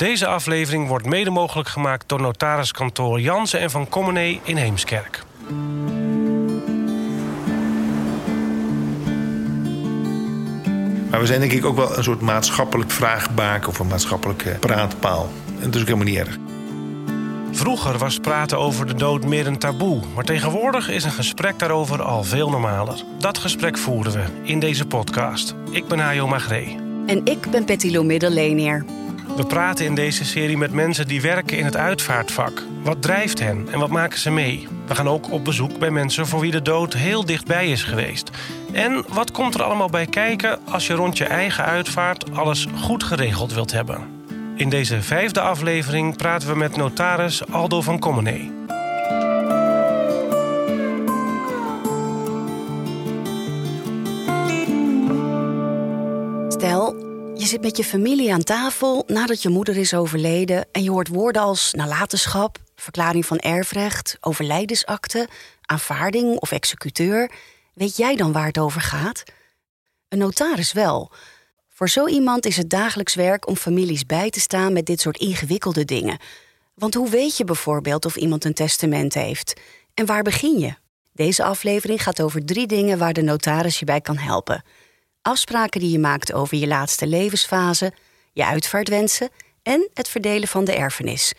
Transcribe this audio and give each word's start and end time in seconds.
Deze 0.00 0.26
aflevering 0.26 0.88
wordt 0.88 1.06
mede 1.06 1.30
mogelijk 1.30 1.68
gemaakt 1.68 2.08
door 2.08 2.20
notariskantoor 2.20 3.20
Jansen 3.20 3.60
en 3.60 3.70
van 3.70 3.88
Commenee 3.88 4.40
in 4.42 4.56
Heemskerk. 4.56 5.22
Maar 11.10 11.20
we 11.20 11.26
zijn 11.26 11.40
denk 11.40 11.52
ik 11.52 11.64
ook 11.64 11.76
wel 11.76 11.96
een 11.96 12.04
soort 12.04 12.20
maatschappelijk 12.20 12.90
vraagbaak 12.90 13.68
of 13.68 13.78
een 13.78 13.86
maatschappelijke 13.86 14.50
praatpaal. 14.50 15.28
En 15.58 15.64
dat 15.64 15.74
is 15.74 15.80
ook 15.80 15.86
helemaal 15.86 16.06
niet 16.06 16.18
erg. 16.18 16.36
Vroeger 17.50 17.98
was 17.98 18.18
praten 18.18 18.58
over 18.58 18.86
de 18.86 18.94
dood 18.94 19.24
meer 19.24 19.46
een 19.46 19.58
taboe, 19.58 20.02
maar 20.14 20.24
tegenwoordig 20.24 20.88
is 20.88 21.04
een 21.04 21.10
gesprek 21.10 21.58
daarover 21.58 22.02
al 22.02 22.24
veel 22.24 22.50
normaler. 22.50 23.02
Dat 23.18 23.38
gesprek 23.38 23.78
voeren 23.78 24.12
we 24.12 24.24
in 24.42 24.60
deze 24.60 24.86
podcast. 24.86 25.54
Ik 25.70 25.86
ben 25.86 25.98
Hajo 25.98 26.26
Magree. 26.26 26.78
En 27.06 27.20
ik 27.24 27.50
ben 27.50 27.66
Betty 27.66 27.90
Lou 27.90 28.04
Middellenier. 28.04 28.84
We 29.36 29.46
praten 29.46 29.84
in 29.84 29.94
deze 29.94 30.24
serie 30.24 30.56
met 30.56 30.72
mensen 30.72 31.08
die 31.08 31.20
werken 31.20 31.58
in 31.58 31.64
het 31.64 31.76
uitvaartvak. 31.76 32.62
Wat 32.82 33.02
drijft 33.02 33.38
hen 33.38 33.68
en 33.72 33.78
wat 33.78 33.90
maken 33.90 34.18
ze 34.18 34.30
mee? 34.30 34.68
We 34.86 34.94
gaan 34.94 35.08
ook 35.08 35.30
op 35.30 35.44
bezoek 35.44 35.78
bij 35.78 35.90
mensen 35.90 36.26
voor 36.26 36.40
wie 36.40 36.50
de 36.50 36.62
dood 36.62 36.92
heel 36.92 37.24
dichtbij 37.24 37.70
is 37.70 37.82
geweest. 37.82 38.30
En 38.72 39.04
wat 39.08 39.30
komt 39.30 39.54
er 39.54 39.62
allemaal 39.62 39.90
bij 39.90 40.06
kijken 40.06 40.58
als 40.64 40.86
je 40.86 40.94
rond 40.94 41.18
je 41.18 41.24
eigen 41.24 41.64
uitvaart 41.64 42.36
alles 42.36 42.66
goed 42.80 43.04
geregeld 43.04 43.52
wilt 43.52 43.72
hebben? 43.72 43.98
In 44.56 44.68
deze 44.68 45.02
vijfde 45.02 45.40
aflevering 45.40 46.16
praten 46.16 46.48
we 46.48 46.56
met 46.56 46.76
notaris 46.76 47.46
Aldo 47.50 47.80
van 47.80 47.98
Commenee. 47.98 48.59
Zit 57.50 57.62
met 57.62 57.76
je 57.76 57.84
familie 57.84 58.32
aan 58.32 58.42
tafel 58.42 59.04
nadat 59.06 59.42
je 59.42 59.48
moeder 59.48 59.76
is 59.76 59.94
overleden 59.94 60.68
en 60.72 60.82
je 60.82 60.90
hoort 60.90 61.08
woorden 61.08 61.42
als 61.42 61.72
nalatenschap, 61.72 62.58
verklaring 62.74 63.26
van 63.26 63.38
erfrecht, 63.38 64.16
overlijdensakte, 64.20 65.28
aanvaarding 65.60 66.38
of 66.38 66.52
executeur. 66.52 67.30
Weet 67.74 67.96
jij 67.96 68.16
dan 68.16 68.32
waar 68.32 68.46
het 68.46 68.58
over 68.58 68.80
gaat? 68.80 69.22
Een 70.08 70.18
notaris 70.18 70.72
wel. 70.72 71.10
Voor 71.68 71.88
zo 71.88 72.06
iemand 72.06 72.46
is 72.46 72.56
het 72.56 72.70
dagelijks 72.70 73.14
werk 73.14 73.48
om 73.48 73.56
families 73.56 74.06
bij 74.06 74.30
te 74.30 74.40
staan 74.40 74.72
met 74.72 74.86
dit 74.86 75.00
soort 75.00 75.18
ingewikkelde 75.18 75.84
dingen. 75.84 76.18
Want 76.74 76.94
hoe 76.94 77.10
weet 77.10 77.36
je 77.36 77.44
bijvoorbeeld 77.44 78.04
of 78.04 78.16
iemand 78.16 78.44
een 78.44 78.54
testament 78.54 79.14
heeft? 79.14 79.60
En 79.94 80.06
waar 80.06 80.22
begin 80.22 80.58
je? 80.58 80.74
Deze 81.12 81.44
aflevering 81.44 82.02
gaat 82.02 82.22
over 82.22 82.44
drie 82.44 82.66
dingen 82.66 82.98
waar 82.98 83.12
de 83.12 83.22
notaris 83.22 83.78
je 83.78 83.84
bij 83.84 84.00
kan 84.00 84.16
helpen. 84.16 84.64
Afspraken 85.22 85.80
die 85.80 85.90
je 85.90 85.98
maakt 85.98 86.32
over 86.32 86.56
je 86.56 86.66
laatste 86.66 87.06
levensfase, 87.06 87.92
je 88.32 88.46
uitvaartwensen 88.46 89.28
en 89.62 89.88
het 89.94 90.08
verdelen 90.08 90.48
van 90.48 90.64
de 90.64 90.74
erfenis. 90.74 91.32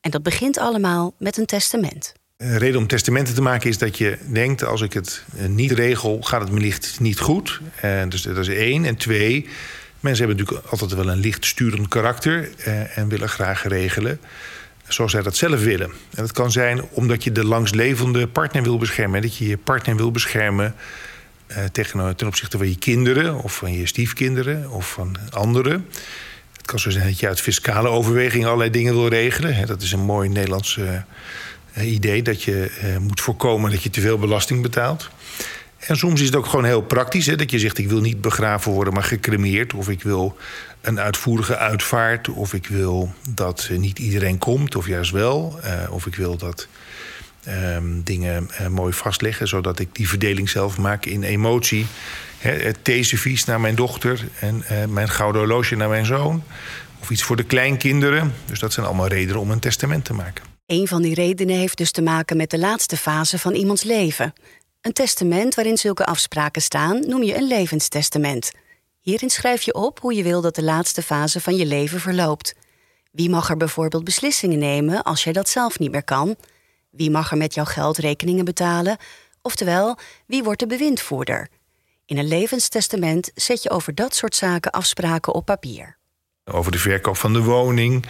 En 0.00 0.10
dat 0.10 0.22
begint 0.22 0.58
allemaal 0.58 1.14
met 1.18 1.36
een 1.36 1.46
testament. 1.46 2.12
Een 2.36 2.58
reden 2.58 2.80
om 2.80 2.86
testamenten 2.86 3.34
te 3.34 3.42
maken 3.42 3.68
is 3.68 3.78
dat 3.78 3.98
je 3.98 4.18
denkt: 4.32 4.64
als 4.64 4.80
ik 4.80 4.92
het 4.92 5.24
eh, 5.36 5.46
niet 5.46 5.70
regel, 5.70 6.22
gaat 6.22 6.40
het 6.40 6.50
wellicht 6.50 7.00
niet 7.00 7.18
goed. 7.18 7.60
En 7.80 8.08
dus 8.08 8.22
dat 8.22 8.36
is 8.36 8.48
één. 8.48 8.84
En 8.84 8.96
twee, 8.96 9.48
mensen 10.00 10.26
hebben 10.26 10.44
natuurlijk 10.44 10.70
altijd 10.70 10.94
wel 10.94 11.08
een 11.08 11.20
licht 11.20 11.44
sturend 11.44 11.88
karakter 11.88 12.50
eh, 12.58 12.98
en 12.98 13.08
willen 13.08 13.28
graag 13.28 13.62
regelen 13.62 14.20
zoals 14.88 15.12
zij 15.12 15.22
dat 15.22 15.36
zelf 15.36 15.62
willen. 15.62 15.90
En 15.90 16.22
dat 16.22 16.32
kan 16.32 16.50
zijn 16.50 16.82
omdat 16.90 17.24
je 17.24 17.32
de 17.32 17.44
langstlevende 17.44 18.26
partner 18.26 18.62
wil 18.62 18.78
beschermen. 18.78 19.22
Dat 19.22 19.36
je 19.36 19.48
je 19.48 19.56
partner 19.56 19.96
wil 19.96 20.10
beschermen 20.10 20.74
tegen, 21.72 22.16
ten 22.16 22.26
opzichte 22.26 22.58
van 22.58 22.68
je 22.68 22.78
kinderen 22.78 23.42
of 23.42 23.56
van 23.56 23.72
je 23.72 23.86
stiefkinderen 23.86 24.70
of 24.70 24.90
van 24.90 25.16
anderen. 25.30 25.86
Het 26.56 26.66
kan 26.66 26.78
zo 26.78 26.90
zijn 26.90 27.06
dat 27.06 27.18
je 27.18 27.28
uit 27.28 27.40
fiscale 27.40 27.88
overwegingen 27.88 28.46
allerlei 28.46 28.70
dingen 28.70 28.94
wil 28.94 29.08
regelen. 29.08 29.66
Dat 29.66 29.82
is 29.82 29.92
een 29.92 30.04
mooi 30.04 30.28
Nederlands 30.28 30.76
uh, 30.76 31.92
idee 31.92 32.22
dat 32.22 32.42
je 32.42 32.70
uh, 32.84 32.96
moet 32.96 33.20
voorkomen 33.20 33.70
dat 33.70 33.82
je 33.82 33.90
te 33.90 34.00
veel 34.00 34.18
belasting 34.18 34.62
betaalt. 34.62 35.10
En 35.78 35.96
soms 35.96 36.20
is 36.20 36.26
het 36.26 36.36
ook 36.36 36.46
gewoon 36.46 36.64
heel 36.64 36.82
praktisch. 36.82 37.26
Hè, 37.26 37.36
dat 37.36 37.50
je 37.50 37.58
zegt: 37.58 37.78
ik 37.78 37.88
wil 37.88 38.00
niet 38.00 38.20
begraven 38.20 38.72
worden, 38.72 38.94
maar 38.94 39.02
gecremeerd. 39.02 39.74
Of 39.74 39.88
ik 39.88 40.02
wil 40.02 40.36
een 40.80 41.00
uitvoerige 41.00 41.56
uitvaart. 41.56 42.28
Of 42.28 42.52
ik 42.52 42.66
wil 42.66 43.12
dat 43.28 43.68
niet 43.76 43.98
iedereen 43.98 44.38
komt, 44.38 44.76
of 44.76 44.86
juist 44.86 45.10
wel. 45.10 45.60
Of 45.90 46.06
ik 46.06 46.14
wil 46.14 46.36
dat 46.36 46.68
um, 47.48 48.02
dingen 48.02 48.48
uh, 48.60 48.66
mooi 48.66 48.92
vastleggen, 48.92 49.48
zodat 49.48 49.78
ik 49.78 49.88
die 49.92 50.08
verdeling 50.08 50.48
zelf 50.50 50.78
maak 50.78 51.04
in 51.04 51.22
emotie. 51.22 51.86
Het 52.38 52.84
theeservies 52.84 53.44
naar 53.44 53.60
mijn 53.60 53.74
dochter 53.74 54.28
en 54.40 54.64
uh, 54.72 54.84
mijn 54.84 55.08
gouden 55.08 55.40
horloge 55.40 55.76
naar 55.76 55.88
mijn 55.88 56.06
zoon. 56.06 56.42
Of 57.00 57.10
iets 57.10 57.22
voor 57.22 57.36
de 57.36 57.44
kleinkinderen. 57.44 58.34
Dus 58.46 58.58
dat 58.58 58.72
zijn 58.72 58.86
allemaal 58.86 59.06
redenen 59.06 59.40
om 59.40 59.50
een 59.50 59.58
testament 59.58 60.04
te 60.04 60.12
maken. 60.12 60.44
Een 60.66 60.88
van 60.88 61.02
die 61.02 61.14
redenen 61.14 61.56
heeft 61.56 61.76
dus 61.76 61.90
te 61.90 62.02
maken 62.02 62.36
met 62.36 62.50
de 62.50 62.58
laatste 62.58 62.96
fase 62.96 63.38
van 63.38 63.54
iemands 63.54 63.82
leven. 63.82 64.32
Een 64.80 64.92
testament 64.92 65.54
waarin 65.54 65.76
zulke 65.76 66.04
afspraken 66.04 66.62
staan 66.62 67.00
noem 67.06 67.22
je 67.22 67.36
een 67.36 67.46
levenstestament. 67.46 68.50
Hierin 69.00 69.30
schrijf 69.30 69.62
je 69.62 69.74
op 69.74 70.00
hoe 70.00 70.14
je 70.14 70.22
wil 70.22 70.40
dat 70.40 70.54
de 70.54 70.62
laatste 70.62 71.02
fase 71.02 71.40
van 71.40 71.56
je 71.56 71.66
leven 71.66 72.00
verloopt. 72.00 72.54
Wie 73.10 73.30
mag 73.30 73.50
er 73.50 73.56
bijvoorbeeld 73.56 74.04
beslissingen 74.04 74.58
nemen 74.58 75.02
als 75.02 75.24
jij 75.24 75.32
dat 75.32 75.48
zelf 75.48 75.78
niet 75.78 75.90
meer 75.90 76.04
kan? 76.04 76.36
Wie 76.98 77.10
mag 77.10 77.30
er 77.30 77.36
met 77.36 77.54
jouw 77.54 77.64
geld 77.64 77.98
rekeningen 77.98 78.44
betalen? 78.44 78.96
Oftewel, 79.42 79.98
wie 80.26 80.42
wordt 80.42 80.60
de 80.60 80.66
bewindvoerder? 80.66 81.48
In 82.06 82.18
een 82.18 82.28
levenstestament 82.28 83.30
zet 83.34 83.62
je 83.62 83.70
over 83.70 83.94
dat 83.94 84.14
soort 84.14 84.34
zaken 84.34 84.70
afspraken 84.70 85.34
op 85.34 85.44
papier. 85.44 85.96
Over 86.44 86.72
de 86.72 86.78
verkoop 86.78 87.16
van 87.16 87.32
de 87.32 87.42
woning, 87.42 88.04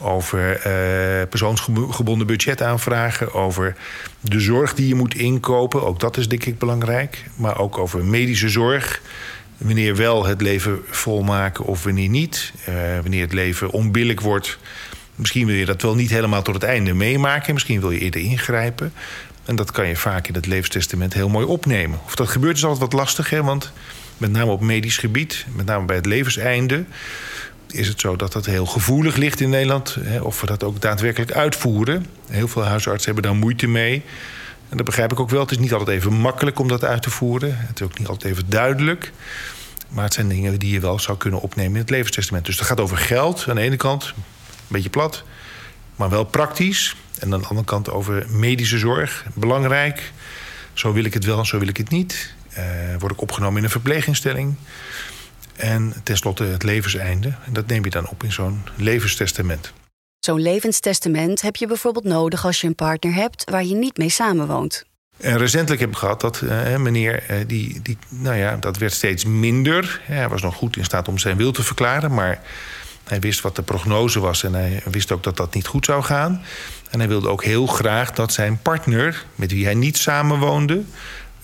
over 0.00 0.56
uh, 0.56 1.28
persoonsgebonden 1.28 2.26
budgetaanvragen, 2.26 3.32
over 3.34 3.76
de 4.20 4.40
zorg 4.40 4.74
die 4.74 4.88
je 4.88 4.94
moet 4.94 5.14
inkopen. 5.14 5.82
Ook 5.82 6.00
dat 6.00 6.16
is 6.16 6.28
denk 6.28 6.44
ik 6.44 6.58
belangrijk. 6.58 7.24
Maar 7.36 7.58
ook 7.58 7.78
over 7.78 8.04
medische 8.04 8.48
zorg. 8.48 9.00
Wanneer 9.56 9.96
wel 9.96 10.26
het 10.26 10.40
leven 10.40 10.82
volmaken 10.86 11.64
of 11.64 11.84
wanneer 11.84 12.08
niet. 12.08 12.52
Uh, 12.68 12.74
wanneer 13.00 13.22
het 13.22 13.32
leven 13.32 13.70
onbillijk 13.70 14.20
wordt. 14.20 14.58
Misschien 15.18 15.46
wil 15.46 15.54
je 15.54 15.64
dat 15.64 15.82
wel 15.82 15.94
niet 15.94 16.10
helemaal 16.10 16.42
tot 16.42 16.54
het 16.54 16.62
einde 16.62 16.94
meemaken. 16.94 17.54
Misschien 17.54 17.80
wil 17.80 17.90
je 17.90 17.98
eerder 17.98 18.20
ingrijpen. 18.20 18.92
En 19.44 19.56
dat 19.56 19.70
kan 19.70 19.88
je 19.88 19.96
vaak 19.96 20.28
in 20.28 20.34
het 20.34 20.46
levenstestament 20.46 21.14
heel 21.14 21.28
mooi 21.28 21.46
opnemen. 21.46 21.98
Of 22.04 22.14
dat 22.14 22.28
gebeurt 22.28 22.56
is 22.56 22.64
altijd 22.64 22.80
wat 22.80 22.92
lastig, 22.92 23.30
hè? 23.30 23.42
want 23.42 23.72
met 24.16 24.30
name 24.30 24.50
op 24.50 24.60
medisch 24.60 24.96
gebied, 24.96 25.46
met 25.54 25.66
name 25.66 25.84
bij 25.84 25.96
het 25.96 26.06
levenseinde, 26.06 26.84
is 27.70 27.88
het 27.88 28.00
zo 28.00 28.16
dat 28.16 28.32
dat 28.32 28.46
heel 28.46 28.66
gevoelig 28.66 29.16
ligt 29.16 29.40
in 29.40 29.50
Nederland. 29.50 29.96
Hè, 30.00 30.20
of 30.20 30.40
we 30.40 30.46
dat 30.46 30.64
ook 30.64 30.80
daadwerkelijk 30.80 31.32
uitvoeren. 31.32 32.06
Heel 32.30 32.48
veel 32.48 32.64
huisartsen 32.64 33.12
hebben 33.12 33.30
daar 33.30 33.40
moeite 33.40 33.66
mee. 33.66 34.02
En 34.68 34.76
dat 34.76 34.86
begrijp 34.86 35.12
ik 35.12 35.20
ook 35.20 35.30
wel. 35.30 35.40
Het 35.40 35.50
is 35.50 35.58
niet 35.58 35.72
altijd 35.72 35.96
even 35.96 36.12
makkelijk 36.12 36.58
om 36.58 36.68
dat 36.68 36.84
uit 36.84 37.02
te 37.02 37.10
voeren. 37.10 37.56
Het 37.58 37.80
is 37.80 37.86
ook 37.86 37.98
niet 37.98 38.08
altijd 38.08 38.32
even 38.32 38.44
duidelijk. 38.48 39.12
Maar 39.88 40.04
het 40.04 40.14
zijn 40.14 40.28
dingen 40.28 40.58
die 40.58 40.72
je 40.72 40.80
wel 40.80 40.98
zou 40.98 41.18
kunnen 41.18 41.40
opnemen 41.40 41.72
in 41.72 41.80
het 41.80 41.90
levenstestament. 41.90 42.46
Dus 42.46 42.56
dat 42.56 42.66
gaat 42.66 42.80
over 42.80 42.96
geld 42.96 43.44
aan 43.48 43.54
de 43.54 43.60
ene 43.60 43.76
kant, 43.76 44.14
beetje 44.68 44.90
plat, 44.90 45.24
maar 45.96 46.10
wel 46.10 46.24
praktisch. 46.24 46.96
En 47.18 47.32
aan 47.32 47.40
de 47.40 47.46
andere 47.46 47.66
kant 47.66 47.90
over 47.90 48.26
medische 48.30 48.78
zorg, 48.78 49.24
belangrijk. 49.34 50.12
Zo 50.72 50.92
wil 50.92 51.04
ik 51.04 51.14
het 51.14 51.24
wel, 51.24 51.44
zo 51.44 51.58
wil 51.58 51.68
ik 51.68 51.76
het 51.76 51.90
niet. 51.90 52.34
Uh, 52.58 52.64
word 52.98 53.12
ik 53.12 53.20
opgenomen 53.20 53.58
in 53.58 53.64
een 53.64 53.70
verpleeginstelling. 53.70 54.54
En 55.56 55.94
tenslotte 56.02 56.44
het 56.44 56.62
levenseinde. 56.62 57.34
En 57.46 57.52
dat 57.52 57.66
neem 57.66 57.84
je 57.84 57.90
dan 57.90 58.08
op 58.08 58.22
in 58.22 58.32
zo'n 58.32 58.62
levenstestament. 58.76 59.72
Zo'n 60.18 60.40
levenstestament 60.40 61.40
heb 61.40 61.56
je 61.56 61.66
bijvoorbeeld 61.66 62.04
nodig 62.04 62.44
als 62.44 62.60
je 62.60 62.66
een 62.66 62.74
partner 62.74 63.14
hebt 63.14 63.50
waar 63.50 63.64
je 63.64 63.74
niet 63.74 63.96
mee 63.96 64.08
samenwoont. 64.08 64.84
En 65.16 65.38
recentelijk 65.38 65.80
heb 65.80 65.90
ik 65.90 65.96
gehad 65.96 66.20
dat 66.20 66.40
uh, 66.40 66.76
meneer, 66.76 67.24
uh, 67.30 67.36
die, 67.46 67.82
die, 67.82 67.98
nou 68.08 68.36
ja, 68.36 68.56
dat 68.56 68.76
werd 68.76 68.92
steeds 68.92 69.24
minder. 69.24 70.00
Hij 70.02 70.28
was 70.28 70.42
nog 70.42 70.54
goed 70.54 70.76
in 70.76 70.84
staat 70.84 71.08
om 71.08 71.18
zijn 71.18 71.36
wil 71.36 71.52
te 71.52 71.62
verklaren, 71.62 72.14
maar 72.14 72.40
hij 73.08 73.20
wist 73.20 73.40
wat 73.40 73.56
de 73.56 73.62
prognose 73.62 74.20
was 74.20 74.42
en 74.42 74.54
hij 74.54 74.82
wist 74.90 75.12
ook 75.12 75.22
dat 75.22 75.36
dat 75.36 75.54
niet 75.54 75.66
goed 75.66 75.84
zou 75.84 76.02
gaan. 76.02 76.42
En 76.90 76.98
hij 76.98 77.08
wilde 77.08 77.28
ook 77.28 77.44
heel 77.44 77.66
graag 77.66 78.12
dat 78.12 78.32
zijn 78.32 78.62
partner, 78.62 79.24
met 79.34 79.52
wie 79.52 79.64
hij 79.64 79.74
niet 79.74 79.96
samenwoonde, 79.96 80.82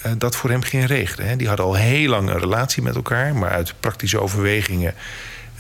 uh, 0.07 0.13
dat 0.19 0.37
voor 0.37 0.51
hem 0.51 0.63
ging 0.63 0.87
regelen. 0.87 1.39
Die 1.39 1.49
hadden 1.49 1.67
al 1.67 1.75
heel 1.75 2.09
lang 2.09 2.29
een 2.29 2.39
relatie 2.39 2.83
met 2.83 2.95
elkaar, 2.95 3.35
maar 3.35 3.51
uit 3.51 3.75
praktische 3.81 4.21
overwegingen 4.21 4.95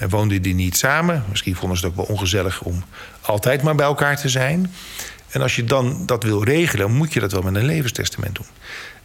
uh, 0.02 0.08
woonden 0.08 0.42
die 0.42 0.54
niet 0.54 0.76
samen. 0.76 1.24
Misschien 1.28 1.56
vonden 1.56 1.78
ze 1.78 1.86
het 1.86 1.92
ook 1.92 2.06
wel 2.06 2.16
ongezellig 2.16 2.62
om 2.62 2.84
altijd 3.20 3.62
maar 3.62 3.74
bij 3.74 3.86
elkaar 3.86 4.16
te 4.16 4.28
zijn. 4.28 4.72
En 5.28 5.42
als 5.42 5.56
je 5.56 5.64
dan 5.64 6.06
dat 6.06 6.22
wil 6.22 6.44
regelen, 6.44 6.92
moet 6.92 7.12
je 7.12 7.20
dat 7.20 7.32
wel 7.32 7.42
met 7.42 7.54
een 7.54 7.64
levenstestament 7.64 8.34
doen. 8.34 8.46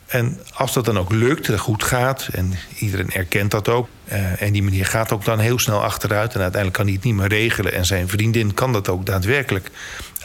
En 0.10 0.40
als 0.54 0.74
dat 0.74 0.86
dan 0.86 1.00
ook 1.00 1.12
lukt, 1.12 1.58
goed 1.60 1.84
gaat, 1.84 2.30
en 2.32 2.54
iedereen 2.78 3.12
erkent 3.12 3.52
dat 3.52 3.70
ook. 3.70 3.88
Uh, 4.12 4.42
en 4.42 4.54
die 4.54 4.64
meneer 4.64 4.86
gaat 4.86 5.12
ook 5.12 5.26
dan 5.26 5.40
heel 5.40 5.60
snel 5.60 5.84
achteruit. 5.84 6.34
En 6.34 6.42
uiteindelijk 6.42 6.74
kan 6.74 6.86
hij 6.86 6.94
het 6.94 7.04
niet 7.04 7.16
meer 7.16 7.28
regelen. 7.28 7.74
En 7.74 7.86
zijn 7.86 8.08
vriendin 8.08 8.54
kan 8.54 8.74
dat 8.74 8.90
ook 8.90 9.06
daadwerkelijk 9.06 9.70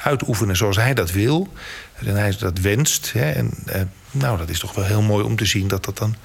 uitoefenen 0.02 0.56
zoals 0.56 0.76
hij 0.76 0.94
dat 0.94 1.10
wil. 1.10 1.48
En 1.94 2.16
hij 2.16 2.36
dat 2.38 2.58
wenst. 2.58 3.12
Hè. 3.12 3.30
En 3.30 3.50
uh, 3.66 3.74
nou, 4.10 4.38
dat 4.38 4.48
is 4.48 4.58
toch 4.58 4.74
wel 4.74 4.84
heel 4.84 5.02
mooi 5.02 5.24
om 5.24 5.36
te 5.36 5.44
zien 5.44 5.68
dat 5.68 5.84
dat 5.84 5.98
dan 5.98 6.16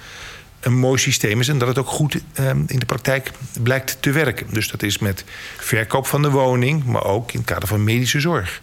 een 0.59 0.77
mooi 0.77 0.99
systeem 0.99 1.39
is 1.39 1.47
en 1.47 1.57
dat 1.57 1.67
het 1.67 1.77
ook 1.77 1.87
goed 1.87 2.21
ehm, 2.33 2.63
in 2.67 2.79
de 2.79 2.85
praktijk 2.85 3.31
blijkt 3.63 3.97
te 3.99 4.11
werken. 4.11 4.47
Dus 4.49 4.69
dat 4.69 4.83
is 4.83 4.97
met 4.97 5.23
verkoop 5.57 6.07
van 6.07 6.21
de 6.21 6.29
woning, 6.29 6.83
maar 6.83 7.03
ook 7.03 7.31
in 7.31 7.39
het 7.39 7.47
kader 7.47 7.67
van 7.67 7.83
medische 7.83 8.19
zorg. 8.19 8.61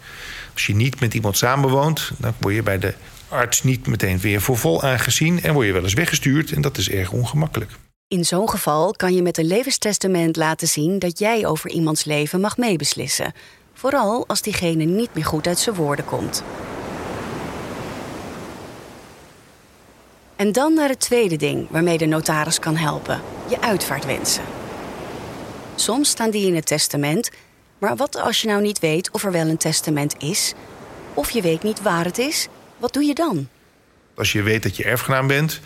Als 0.52 0.66
je 0.66 0.74
niet 0.74 1.00
met 1.00 1.14
iemand 1.14 1.36
samenwoont, 1.36 2.10
dan 2.18 2.34
word 2.38 2.54
je 2.54 2.62
bij 2.62 2.78
de 2.78 2.94
arts 3.36 3.62
niet 3.62 3.86
meteen 3.86 4.18
weer 4.18 4.40
voor 4.40 4.56
vol 4.56 4.82
aangezien 4.82 5.42
en 5.42 5.52
word 5.52 5.66
je 5.66 5.72
wel 5.72 5.82
eens 5.82 5.94
weggestuurd 5.94 6.52
en 6.52 6.60
dat 6.60 6.76
is 6.76 6.90
erg 6.90 7.12
ongemakkelijk. 7.12 7.70
In 8.08 8.24
zo'n 8.24 8.50
geval 8.50 8.92
kan 8.92 9.14
je 9.14 9.22
met 9.22 9.38
een 9.38 9.46
levenstestament 9.46 10.36
laten 10.36 10.68
zien 10.68 10.98
dat 10.98 11.18
jij 11.18 11.46
over 11.46 11.70
iemands 11.70 12.04
leven 12.04 12.40
mag 12.40 12.56
meebeslissen. 12.56 13.32
Vooral 13.74 14.26
als 14.26 14.42
diegene 14.42 14.84
niet 14.84 15.14
meer 15.14 15.24
goed 15.24 15.46
uit 15.46 15.58
zijn 15.58 15.76
woorden 15.76 16.04
komt. 16.04 16.42
En 20.36 20.52
dan 20.52 20.74
naar 20.74 20.88
het 20.88 21.00
tweede 21.00 21.36
ding 21.36 21.66
waarmee 21.70 21.98
de 21.98 22.06
notaris 22.06 22.58
kan 22.58 22.76
helpen: 22.76 23.20
je 23.48 23.60
uitvaartwensen. 23.60 24.44
Soms 25.74 26.08
staan 26.08 26.30
die 26.30 26.46
in 26.46 26.54
het 26.54 26.66
testament, 26.66 27.30
maar 27.78 27.96
wat 27.96 28.20
als 28.20 28.40
je 28.40 28.48
nou 28.48 28.62
niet 28.62 28.78
weet 28.78 29.10
of 29.10 29.24
er 29.24 29.32
wel 29.32 29.46
een 29.46 29.56
testament 29.56 30.14
is? 30.18 30.54
Of 31.14 31.30
je 31.30 31.42
weet 31.42 31.62
niet 31.62 31.82
waar 31.82 32.04
het 32.04 32.18
is? 32.18 32.48
Wat 32.76 32.92
doe 32.92 33.04
je 33.04 33.14
dan? 33.14 33.48
Als 34.14 34.32
je 34.32 34.42
weet 34.42 34.62
dat 34.62 34.76
je 34.76 34.84
erfgenaam 34.84 35.26
bent, 35.26 35.60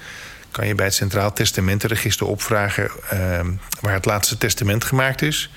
kan 0.50 0.66
je 0.66 0.74
bij 0.74 0.84
het 0.84 0.94
Centraal 0.94 1.32
Testamentenregister 1.32 2.26
opvragen 2.26 2.90
uh, 3.12 3.40
waar 3.80 3.94
het 3.94 4.04
laatste 4.04 4.38
testament 4.38 4.84
gemaakt 4.84 5.22
is. 5.22 5.50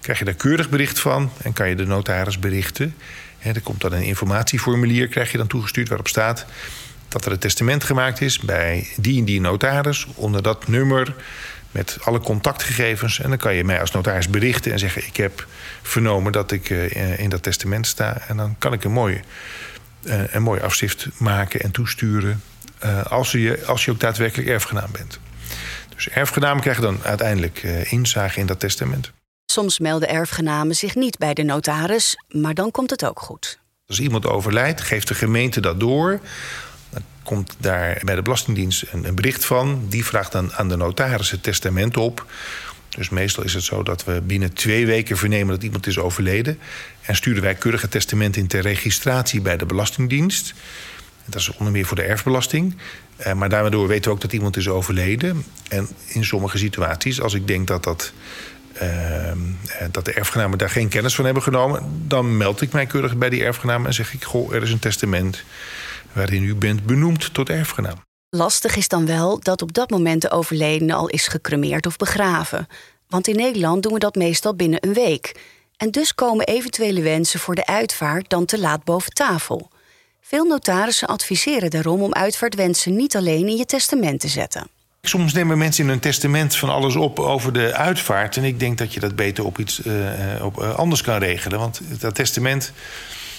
Krijg 0.00 0.18
je 0.18 0.24
daar 0.24 0.34
keurig 0.34 0.68
bericht 0.68 1.00
van 1.00 1.30
en 1.42 1.52
kan 1.52 1.68
je 1.68 1.76
de 1.76 1.86
notaris 1.86 2.38
berichten. 2.38 2.96
er 3.38 3.60
komt 3.60 3.80
dan 3.80 3.92
een 3.92 4.02
informatieformulier, 4.02 5.08
krijg 5.08 5.32
je 5.32 5.38
dan 5.38 5.46
toegestuurd 5.46 5.88
waarop 5.88 6.08
staat 6.08 6.46
dat 7.08 7.24
er 7.24 7.32
een 7.32 7.38
testament 7.38 7.84
gemaakt 7.84 8.20
is 8.20 8.38
bij 8.38 8.88
die 8.96 9.18
en 9.18 9.24
die 9.24 9.40
notaris 9.40 10.06
onder 10.14 10.42
dat 10.42 10.68
nummer 10.68 11.14
met 11.70 11.98
alle 12.00 12.20
contactgegevens. 12.20 13.20
En 13.20 13.28
dan 13.28 13.38
kan 13.38 13.54
je 13.54 13.64
mij 13.64 13.80
als 13.80 13.90
notaris 13.90 14.28
berichten 14.28 14.72
en 14.72 14.78
zeggen: 14.78 15.06
Ik 15.06 15.16
heb 15.16 15.46
vernomen 15.82 16.32
dat 16.32 16.52
ik 16.52 16.70
uh, 16.70 17.18
in 17.18 17.28
dat 17.28 17.42
testament 17.42 17.86
sta. 17.86 18.22
En 18.28 18.36
dan 18.36 18.56
kan 18.58 18.72
ik 18.72 18.84
een 18.84 18.92
mooi, 18.92 19.14
uh, 19.14 19.20
een 20.04 20.42
mooi 20.42 20.60
afschrift 20.60 21.08
maken 21.16 21.60
en 21.60 21.70
toesturen. 21.70 22.42
Uh, 22.84 23.06
als, 23.06 23.32
je, 23.32 23.64
als 23.66 23.84
je 23.84 23.90
ook 23.90 24.00
daadwerkelijk 24.00 24.48
erfgenaam 24.48 24.92
bent. 24.92 25.18
Dus 25.94 26.08
erfgenamen 26.08 26.62
krijgen 26.62 26.82
dan 26.82 26.98
uiteindelijk 27.02 27.62
inzage 27.90 28.40
in 28.40 28.46
dat 28.46 28.60
testament. 28.60 29.12
Soms 29.46 29.78
melden 29.78 30.08
erfgenamen 30.08 30.74
zich 30.74 30.94
niet 30.94 31.18
bij 31.18 31.34
de 31.34 31.42
notaris, 31.42 32.16
maar 32.28 32.54
dan 32.54 32.70
komt 32.70 32.90
het 32.90 33.04
ook 33.04 33.20
goed. 33.20 33.58
Als 33.86 34.00
iemand 34.00 34.26
overlijdt, 34.26 34.80
geeft 34.80 35.08
de 35.08 35.14
gemeente 35.14 35.60
dat 35.60 35.80
door 35.80 36.20
komt 37.22 37.56
daar 37.58 38.00
bij 38.04 38.14
de 38.14 38.22
Belastingdienst 38.22 38.84
een, 38.90 39.04
een 39.04 39.14
bericht 39.14 39.44
van. 39.44 39.86
Die 39.88 40.04
vraagt 40.04 40.32
dan 40.32 40.52
aan 40.52 40.68
de 40.68 40.76
notaris 40.76 41.30
het 41.30 41.42
testament 41.42 41.96
op. 41.96 42.26
Dus 42.96 43.08
meestal 43.08 43.44
is 43.44 43.54
het 43.54 43.62
zo 43.62 43.82
dat 43.82 44.04
we 44.04 44.20
binnen 44.20 44.52
twee 44.52 44.86
weken 44.86 45.16
vernemen 45.16 45.54
dat 45.54 45.62
iemand 45.62 45.86
is 45.86 45.98
overleden. 45.98 46.58
En 47.00 47.16
sturen 47.16 47.42
wij 47.42 47.54
keurig 47.54 47.80
het 47.80 47.90
testament 47.90 48.36
in 48.36 48.46
ter 48.46 48.62
registratie 48.62 49.40
bij 49.40 49.56
de 49.56 49.66
Belastingdienst. 49.66 50.54
Dat 51.24 51.40
is 51.40 51.52
onder 51.56 51.72
meer 51.72 51.84
voor 51.84 51.96
de 51.96 52.02
erfbelasting. 52.02 52.76
Eh, 53.16 53.32
maar 53.32 53.48
daardoor 53.48 53.88
weten 53.88 54.04
we 54.04 54.16
ook 54.16 54.20
dat 54.20 54.32
iemand 54.32 54.56
is 54.56 54.68
overleden. 54.68 55.44
En 55.68 55.88
in 56.06 56.24
sommige 56.24 56.58
situaties, 56.58 57.20
als 57.20 57.34
ik 57.34 57.46
denk 57.46 57.66
dat, 57.66 57.84
dat, 57.84 58.12
uh, 58.82 59.32
dat 59.90 60.04
de 60.04 60.12
erfgenamen 60.12 60.58
daar 60.58 60.70
geen 60.70 60.88
kennis 60.88 61.14
van 61.14 61.24
hebben 61.24 61.42
genomen, 61.42 62.04
dan 62.06 62.36
meld 62.36 62.60
ik 62.60 62.72
mij 62.72 62.86
keurig 62.86 63.16
bij 63.16 63.30
die 63.30 63.44
erfgenamen 63.44 63.86
en 63.86 63.94
zeg 63.94 64.12
ik: 64.14 64.24
Goh, 64.24 64.54
er 64.54 64.62
is 64.62 64.72
een 64.72 64.78
testament 64.78 65.44
waarin 66.12 66.42
u 66.42 66.54
bent 66.54 66.86
benoemd 66.86 67.34
tot 67.34 67.48
erfgenaam. 67.48 68.02
Lastig 68.36 68.76
is 68.76 68.88
dan 68.88 69.06
wel 69.06 69.40
dat 69.40 69.62
op 69.62 69.72
dat 69.72 69.90
moment 69.90 70.22
de 70.22 70.30
overledene 70.30 70.94
al 70.94 71.08
is 71.08 71.26
gecremeerd 71.26 71.86
of 71.86 71.96
begraven. 71.96 72.68
Want 73.08 73.28
in 73.28 73.36
Nederland 73.36 73.82
doen 73.82 73.92
we 73.92 73.98
dat 73.98 74.14
meestal 74.14 74.54
binnen 74.54 74.86
een 74.86 74.92
week. 74.92 75.40
En 75.76 75.90
dus 75.90 76.14
komen 76.14 76.46
eventuele 76.46 77.02
wensen 77.02 77.40
voor 77.40 77.54
de 77.54 77.66
uitvaart 77.66 78.30
dan 78.30 78.44
te 78.44 78.60
laat 78.60 78.84
boven 78.84 79.12
tafel. 79.12 79.70
Veel 80.20 80.44
notarissen 80.44 81.08
adviseren 81.08 81.70
daarom 81.70 82.02
om 82.02 82.12
uitvaartwensen 82.12 82.96
niet 82.96 83.16
alleen 83.16 83.48
in 83.48 83.56
je 83.56 83.64
testament 83.64 84.20
te 84.20 84.28
zetten. 84.28 84.68
Soms 85.02 85.32
nemen 85.32 85.58
mensen 85.58 85.84
in 85.84 85.90
hun 85.90 86.00
testament 86.00 86.56
van 86.56 86.68
alles 86.68 86.96
op 86.96 87.18
over 87.18 87.52
de 87.52 87.74
uitvaart. 87.74 88.36
En 88.36 88.44
ik 88.44 88.58
denk 88.58 88.78
dat 88.78 88.94
je 88.94 89.00
dat 89.00 89.16
beter 89.16 89.44
op 89.44 89.58
iets 89.58 89.80
uh, 89.84 89.94
op, 90.42 90.58
uh, 90.58 90.74
anders 90.74 91.02
kan 91.02 91.18
regelen. 91.18 91.58
Want 91.58 91.80
dat 92.00 92.14
testament 92.14 92.72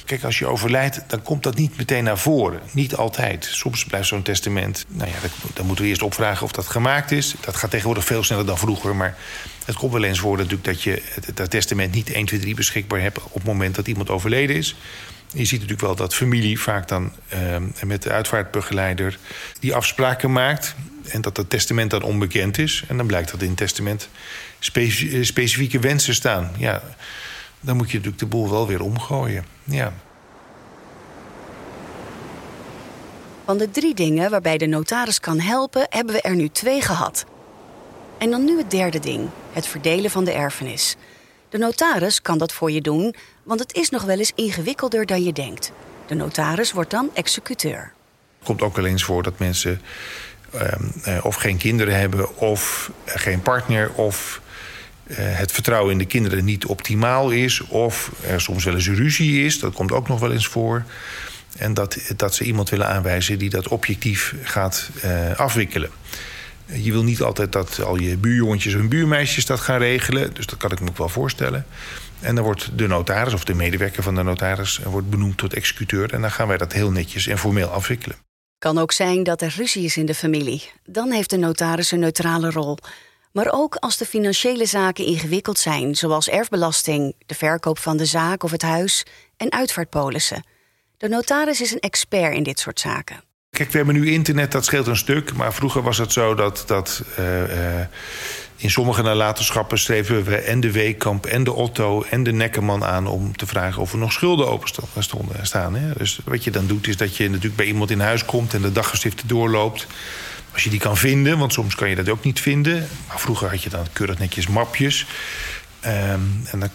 Kijk, 0.05 0.23
als 0.23 0.39
je 0.39 0.45
overlijdt, 0.45 1.01
dan 1.07 1.21
komt 1.21 1.43
dat 1.43 1.55
niet 1.55 1.77
meteen 1.77 2.03
naar 2.03 2.17
voren. 2.17 2.59
Niet 2.71 2.95
altijd. 2.95 3.47
Soms 3.51 3.85
blijft 3.85 4.07
zo'n 4.07 4.21
testament. 4.21 4.85
Nou 4.87 5.09
ja, 5.09 5.15
dan 5.53 5.65
moeten 5.65 5.83
we 5.83 5.89
eerst 5.89 6.03
opvragen 6.03 6.43
of 6.43 6.51
dat 6.51 6.67
gemaakt 6.67 7.11
is. 7.11 7.35
Dat 7.39 7.55
gaat 7.55 7.69
tegenwoordig 7.69 8.05
veel 8.05 8.23
sneller 8.23 8.45
dan 8.45 8.57
vroeger. 8.57 8.95
Maar 8.95 9.17
het 9.65 9.75
komt 9.75 9.93
wel 9.93 10.03
eens 10.03 10.19
voor 10.19 10.37
natuurlijk 10.37 10.63
dat 10.63 10.81
je 10.81 11.01
het, 11.25 11.49
testament 11.49 11.93
niet 11.93 12.11
1, 12.11 12.25
2, 12.25 12.39
3 12.39 12.55
beschikbaar 12.55 13.01
hebt 13.01 13.23
op 13.23 13.33
het 13.33 13.43
moment 13.43 13.75
dat 13.75 13.87
iemand 13.87 14.09
overleden 14.09 14.55
is. 14.55 14.75
Je 15.33 15.45
ziet 15.45 15.51
natuurlijk 15.51 15.81
wel 15.81 15.95
dat 15.95 16.15
familie 16.15 16.59
vaak 16.59 16.87
dan 16.87 17.11
uh, 17.33 17.57
met 17.83 18.03
de 18.03 18.09
uitvaartbegeleider 18.09 19.17
die 19.59 19.75
afspraken 19.75 20.31
maakt. 20.31 20.75
En 21.07 21.21
dat 21.21 21.37
het 21.37 21.49
testament 21.49 21.91
dan 21.91 22.01
onbekend 22.01 22.57
is. 22.57 22.83
En 22.87 22.97
dan 22.97 23.07
blijkt 23.07 23.31
dat 23.31 23.41
in 23.41 23.47
het 23.47 23.57
testament 23.57 24.09
specifieke 25.21 25.79
wensen 25.79 26.13
staan. 26.13 26.51
Ja, 26.57 26.81
dan 27.63 27.77
moet 27.77 27.91
je 27.91 27.97
natuurlijk 27.97 28.23
de 28.23 28.29
boel 28.29 28.49
wel 28.49 28.67
weer 28.67 28.81
omgooien. 28.81 29.45
Ja. 29.63 29.93
Van 33.45 33.57
de 33.57 33.71
drie 33.71 33.93
dingen 33.93 34.29
waarbij 34.29 34.57
de 34.57 34.65
notaris 34.65 35.19
kan 35.19 35.39
helpen, 35.39 35.85
hebben 35.89 36.15
we 36.15 36.21
er 36.21 36.35
nu 36.35 36.49
twee 36.49 36.81
gehad. 36.81 37.25
En 38.17 38.31
dan 38.31 38.43
nu 38.43 38.57
het 38.57 38.71
derde 38.71 38.99
ding: 38.99 39.29
het 39.51 39.67
verdelen 39.67 40.11
van 40.11 40.23
de 40.23 40.31
erfenis. 40.31 40.95
De 41.49 41.57
notaris 41.57 42.21
kan 42.21 42.37
dat 42.37 42.53
voor 42.53 42.71
je 42.71 42.81
doen, 42.81 43.15
want 43.43 43.59
het 43.59 43.73
is 43.73 43.89
nog 43.89 44.03
wel 44.03 44.17
eens 44.17 44.31
ingewikkelder 44.35 45.05
dan 45.05 45.23
je 45.23 45.33
denkt. 45.33 45.71
De 46.05 46.15
notaris 46.15 46.71
wordt 46.71 46.89
dan 46.89 47.09
executeur. 47.13 47.93
Het 48.37 48.47
komt 48.47 48.61
ook 48.61 48.75
wel 48.75 48.85
eens 48.85 49.03
voor 49.03 49.23
dat 49.23 49.39
mensen 49.39 49.81
ehm, 50.51 50.83
eh, 51.03 51.25
of 51.25 51.35
geen 51.35 51.57
kinderen 51.57 51.99
hebben, 51.99 52.37
of 52.37 52.91
geen 53.05 53.41
partner, 53.41 53.93
of 53.93 54.41
het 55.13 55.51
vertrouwen 55.51 55.91
in 55.91 55.97
de 55.97 56.05
kinderen 56.05 56.45
niet 56.45 56.65
optimaal 56.65 57.29
is. 57.29 57.61
Of 57.61 58.11
er 58.27 58.41
soms 58.41 58.63
wel 58.63 58.73
eens 58.73 58.87
ruzie 58.87 59.45
is, 59.45 59.59
dat 59.59 59.73
komt 59.73 59.91
ook 59.91 60.07
nog 60.07 60.19
wel 60.19 60.31
eens 60.31 60.47
voor. 60.47 60.83
En 61.57 61.73
dat, 61.73 61.97
dat 62.15 62.35
ze 62.35 62.43
iemand 62.43 62.69
willen 62.69 62.87
aanwijzen 62.87 63.39
die 63.39 63.49
dat 63.49 63.67
objectief 63.67 64.35
gaat 64.43 64.89
uh, 65.05 65.39
afwikkelen. 65.39 65.89
Je 66.65 66.91
wil 66.91 67.03
niet 67.03 67.21
altijd 67.21 67.51
dat 67.51 67.81
al 67.81 67.99
je 67.99 68.17
buurjongetjes 68.17 68.73
en 68.73 68.89
buurmeisjes 68.89 69.45
dat 69.45 69.59
gaan 69.59 69.79
regelen. 69.79 70.33
Dus 70.33 70.45
dat 70.45 70.57
kan 70.57 70.71
ik 70.71 70.79
me 70.79 70.89
ook 70.89 70.97
wel 70.97 71.09
voorstellen. 71.09 71.65
En 72.19 72.35
dan 72.35 72.43
wordt 72.43 72.77
de 72.77 72.87
notaris 72.87 73.33
of 73.33 73.43
de 73.43 73.53
medewerker 73.53 74.03
van 74.03 74.15
de 74.15 74.23
notaris 74.23 74.79
wordt 74.83 75.09
benoemd 75.09 75.37
tot 75.37 75.53
executeur. 75.53 76.13
En 76.13 76.21
dan 76.21 76.31
gaan 76.31 76.47
wij 76.47 76.57
dat 76.57 76.73
heel 76.73 76.91
netjes 76.91 77.27
en 77.27 77.37
formeel 77.37 77.67
afwikkelen. 77.67 78.17
Kan 78.57 78.77
ook 78.77 78.91
zijn 78.91 79.23
dat 79.23 79.41
er 79.41 79.53
ruzie 79.57 79.83
is 79.83 79.97
in 79.97 80.05
de 80.05 80.15
familie. 80.15 80.71
Dan 80.85 81.11
heeft 81.11 81.29
de 81.29 81.37
notaris 81.37 81.91
een 81.91 81.99
neutrale 81.99 82.49
rol. 82.49 82.77
Maar 83.33 83.47
ook 83.51 83.75
als 83.75 83.97
de 83.97 84.05
financiële 84.05 84.65
zaken 84.65 85.05
ingewikkeld 85.05 85.59
zijn, 85.59 85.95
zoals 85.95 86.29
erfbelasting, 86.29 87.15
de 87.25 87.35
verkoop 87.35 87.79
van 87.79 87.97
de 87.97 88.05
zaak 88.05 88.43
of 88.43 88.51
het 88.51 88.61
huis 88.61 89.05
en 89.37 89.51
uitvaartpolissen. 89.51 90.43
De 90.97 91.07
notaris 91.07 91.61
is 91.61 91.71
een 91.71 91.79
expert 91.79 92.35
in 92.35 92.43
dit 92.43 92.59
soort 92.59 92.79
zaken. 92.79 93.23
Kijk, 93.49 93.71
we 93.71 93.77
hebben 93.77 93.95
nu 93.95 94.11
internet, 94.11 94.51
dat 94.51 94.65
scheelt 94.65 94.87
een 94.87 94.97
stuk. 94.97 95.33
Maar 95.33 95.53
vroeger 95.53 95.81
was 95.81 95.97
het 95.97 96.11
zo 96.11 96.35
dat, 96.35 96.63
dat 96.67 97.03
uh, 97.19 97.39
uh, 97.39 97.85
in 98.55 98.71
sommige 98.71 99.01
nalatenschappen 99.01 99.77
schreven 99.77 100.23
we 100.23 100.35
en 100.35 100.59
de 100.59 100.71
Weekamp 100.71 101.25
en 101.25 101.43
de 101.43 101.53
Otto 101.53 102.03
en 102.09 102.23
de 102.23 102.31
Nekkerman 102.31 102.83
aan 102.83 103.07
om 103.07 103.37
te 103.37 103.45
vragen 103.45 103.81
of 103.81 103.91
er 103.91 103.97
nog 103.97 104.11
schulden 104.11 104.47
open 104.47 104.69
stonden 104.99 105.45
staan. 105.45 105.75
Hè? 105.75 105.93
Dus 105.97 106.19
wat 106.25 106.43
je 106.43 106.51
dan 106.51 106.67
doet, 106.67 106.87
is 106.87 106.97
dat 106.97 107.17
je 107.17 107.29
natuurlijk 107.29 107.55
bij 107.55 107.65
iemand 107.65 107.91
in 107.91 107.99
huis 107.99 108.25
komt 108.25 108.53
en 108.53 108.61
de 108.61 108.71
daggeschriften 108.71 109.27
doorloopt. 109.27 109.87
Als 110.53 110.63
je 110.63 110.69
die 110.69 110.79
kan 110.79 110.97
vinden, 110.97 111.37
want 111.37 111.53
soms 111.53 111.75
kan 111.75 111.89
je 111.89 111.95
dat 111.95 112.09
ook 112.09 112.23
niet 112.23 112.39
vinden. 112.39 112.87
Maar 113.07 113.19
vroeger 113.19 113.49
had 113.49 113.63
je 113.63 113.69
dan 113.69 113.87
keurig 113.93 114.19
netjes 114.19 114.47
mapjes. 114.47 115.05
Um, 115.85 116.41
en 116.51 116.59
dan, 116.59 116.69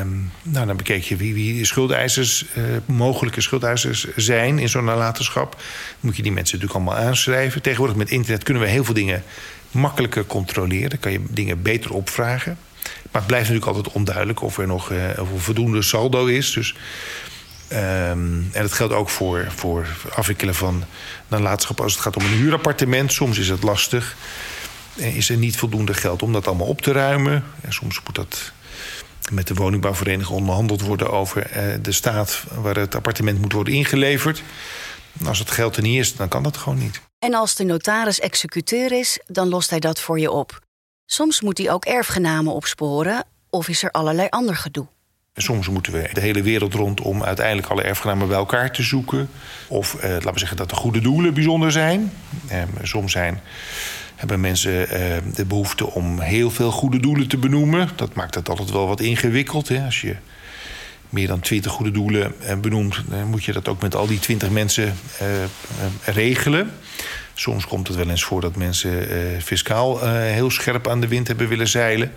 um, 0.00 0.30
nou, 0.42 0.66
dan 0.66 0.76
bekeek 0.76 1.04
je 1.04 1.16
wie, 1.16 1.34
wie 1.34 1.64
schuldeisers, 1.64 2.44
uh, 2.56 2.64
mogelijke 2.86 3.40
schuldeisers 3.40 4.06
zijn 4.16 4.58
in 4.58 4.68
zo'n 4.68 4.84
nalatenschap. 4.84 5.62
Moet 6.00 6.16
je 6.16 6.22
die 6.22 6.32
mensen 6.32 6.58
natuurlijk 6.58 6.86
allemaal 6.86 7.06
aanschrijven. 7.08 7.62
Tegenwoordig 7.62 7.96
met 7.96 8.10
internet 8.10 8.42
kunnen 8.42 8.62
we 8.62 8.68
heel 8.68 8.84
veel 8.84 8.94
dingen 8.94 9.22
makkelijker 9.70 10.26
controleren. 10.26 10.90
Dan 10.90 10.98
kan 10.98 11.12
je 11.12 11.20
dingen 11.28 11.62
beter 11.62 11.92
opvragen. 11.92 12.58
Maar 12.82 13.22
het 13.22 13.26
blijft 13.26 13.48
natuurlijk 13.48 13.76
altijd 13.76 13.94
onduidelijk 13.94 14.42
of 14.42 14.58
er 14.58 14.66
nog 14.66 14.90
uh, 14.90 14.98
of 15.18 15.32
er 15.32 15.40
voldoende 15.40 15.82
saldo 15.82 16.26
is. 16.26 16.52
Dus 16.52 16.74
Um, 17.72 18.48
en 18.52 18.62
dat 18.62 18.72
geldt 18.72 18.92
ook 18.92 19.08
voor, 19.08 19.46
voor 19.56 19.86
afwikkelen 20.14 20.54
van 20.54 20.84
nalatenschap 21.28 21.80
als 21.80 21.92
het 21.92 22.02
gaat 22.02 22.16
om 22.16 22.24
een 22.24 22.38
huurappartement. 22.38 23.12
Soms 23.12 23.38
is 23.38 23.48
het 23.48 23.62
lastig. 23.62 24.16
En 24.98 25.14
is 25.14 25.28
er 25.28 25.36
niet 25.36 25.56
voldoende 25.56 25.94
geld 25.94 26.22
om 26.22 26.32
dat 26.32 26.46
allemaal 26.46 26.66
op 26.66 26.80
te 26.82 26.92
ruimen. 26.92 27.44
En 27.60 27.72
soms 27.72 28.00
moet 28.04 28.14
dat 28.14 28.52
met 29.32 29.46
de 29.46 29.54
woningbouwvereniging 29.54 30.38
onderhandeld 30.38 30.80
worden 30.80 31.10
over 31.10 31.46
uh, 31.56 31.74
de 31.82 31.92
staat 31.92 32.44
waar 32.54 32.76
het 32.76 32.94
appartement 32.94 33.40
moet 33.40 33.52
worden 33.52 33.74
ingeleverd. 33.74 34.42
Als 35.24 35.38
het 35.38 35.50
geld 35.50 35.76
er 35.76 35.82
niet 35.82 35.98
is, 35.98 36.16
dan 36.16 36.28
kan 36.28 36.42
dat 36.42 36.56
gewoon 36.56 36.78
niet. 36.78 37.00
En 37.18 37.34
als 37.34 37.54
de 37.54 37.64
notaris 37.64 38.20
executeur 38.20 38.92
is, 38.92 39.20
dan 39.26 39.48
lost 39.48 39.70
hij 39.70 39.80
dat 39.80 40.00
voor 40.00 40.18
je 40.18 40.30
op. 40.30 40.60
Soms 41.06 41.40
moet 41.40 41.58
hij 41.58 41.70
ook 41.70 41.84
erfgenamen 41.84 42.52
opsporen 42.52 43.24
of 43.50 43.68
is 43.68 43.82
er 43.82 43.90
allerlei 43.90 44.28
ander 44.30 44.56
gedoe. 44.56 44.86
Soms 45.36 45.68
moeten 45.68 45.92
we 45.92 46.08
de 46.12 46.20
hele 46.20 46.42
wereld 46.42 46.74
rond 46.74 47.00
om 47.00 47.24
uiteindelijk 47.24 47.66
alle 47.66 47.82
erfgenamen 47.82 48.28
bij 48.28 48.36
elkaar 48.36 48.72
te 48.72 48.82
zoeken. 48.82 49.28
Of 49.68 49.94
eh, 49.94 50.10
laten 50.10 50.32
we 50.32 50.38
zeggen 50.38 50.56
dat 50.56 50.68
de 50.68 50.74
goede 50.74 51.00
doelen 51.00 51.34
bijzonder 51.34 51.72
zijn. 51.72 52.12
Eh, 52.48 52.62
soms 52.82 53.12
zijn, 53.12 53.40
hebben 54.14 54.40
mensen 54.40 54.88
eh, 54.88 55.16
de 55.34 55.44
behoefte 55.44 55.90
om 55.90 56.20
heel 56.20 56.50
veel 56.50 56.70
goede 56.70 57.00
doelen 57.00 57.28
te 57.28 57.36
benoemen. 57.36 57.88
Dat 57.96 58.14
maakt 58.14 58.34
het 58.34 58.48
altijd 58.48 58.70
wel 58.70 58.86
wat 58.86 59.00
ingewikkeld. 59.00 59.68
Hè? 59.68 59.84
Als 59.84 60.00
je 60.00 60.16
meer 61.14 61.26
dan 61.26 61.40
twintig 61.40 61.72
goede 61.72 61.90
doelen 61.90 62.40
eh, 62.40 62.56
benoemt, 62.56 63.02
dan 63.08 63.26
moet 63.26 63.44
je 63.44 63.52
dat 63.52 63.68
ook 63.68 63.82
met 63.82 63.94
al 63.94 64.06
die 64.06 64.18
twintig 64.18 64.50
mensen 64.50 64.94
eh, 65.18 65.42
eh, 65.42 65.48
regelen. 66.04 66.70
Soms 67.34 67.66
komt 67.66 67.86
het 67.88 67.96
wel 67.96 68.08
eens 68.08 68.24
voor 68.24 68.40
dat 68.40 68.56
mensen 68.56 69.42
fiscaal 69.42 70.08
heel 70.08 70.50
scherp 70.50 70.88
aan 70.88 71.00
de 71.00 71.08
wind 71.08 71.26
hebben 71.26 71.48
willen 71.48 71.68
zeilen. 71.68 72.12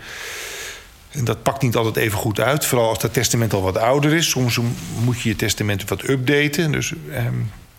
En 1.18 1.26
dat 1.26 1.44
pakt 1.44 1.62
niet 1.62 1.76
altijd 1.76 1.96
even 1.96 2.18
goed 2.18 2.40
uit. 2.40 2.66
Vooral 2.66 2.90
als 2.90 3.00
dat 3.00 3.14
testament 3.14 3.54
al 3.54 3.62
wat 3.62 3.78
ouder 3.78 4.14
is. 4.14 4.30
Soms 4.30 4.60
moet 5.04 5.22
je 5.22 5.30
je 5.30 5.36
testament 5.36 5.90
wat 5.90 6.10
updaten. 6.10 6.72
Dus, 6.72 6.94
ehm, 7.12 7.34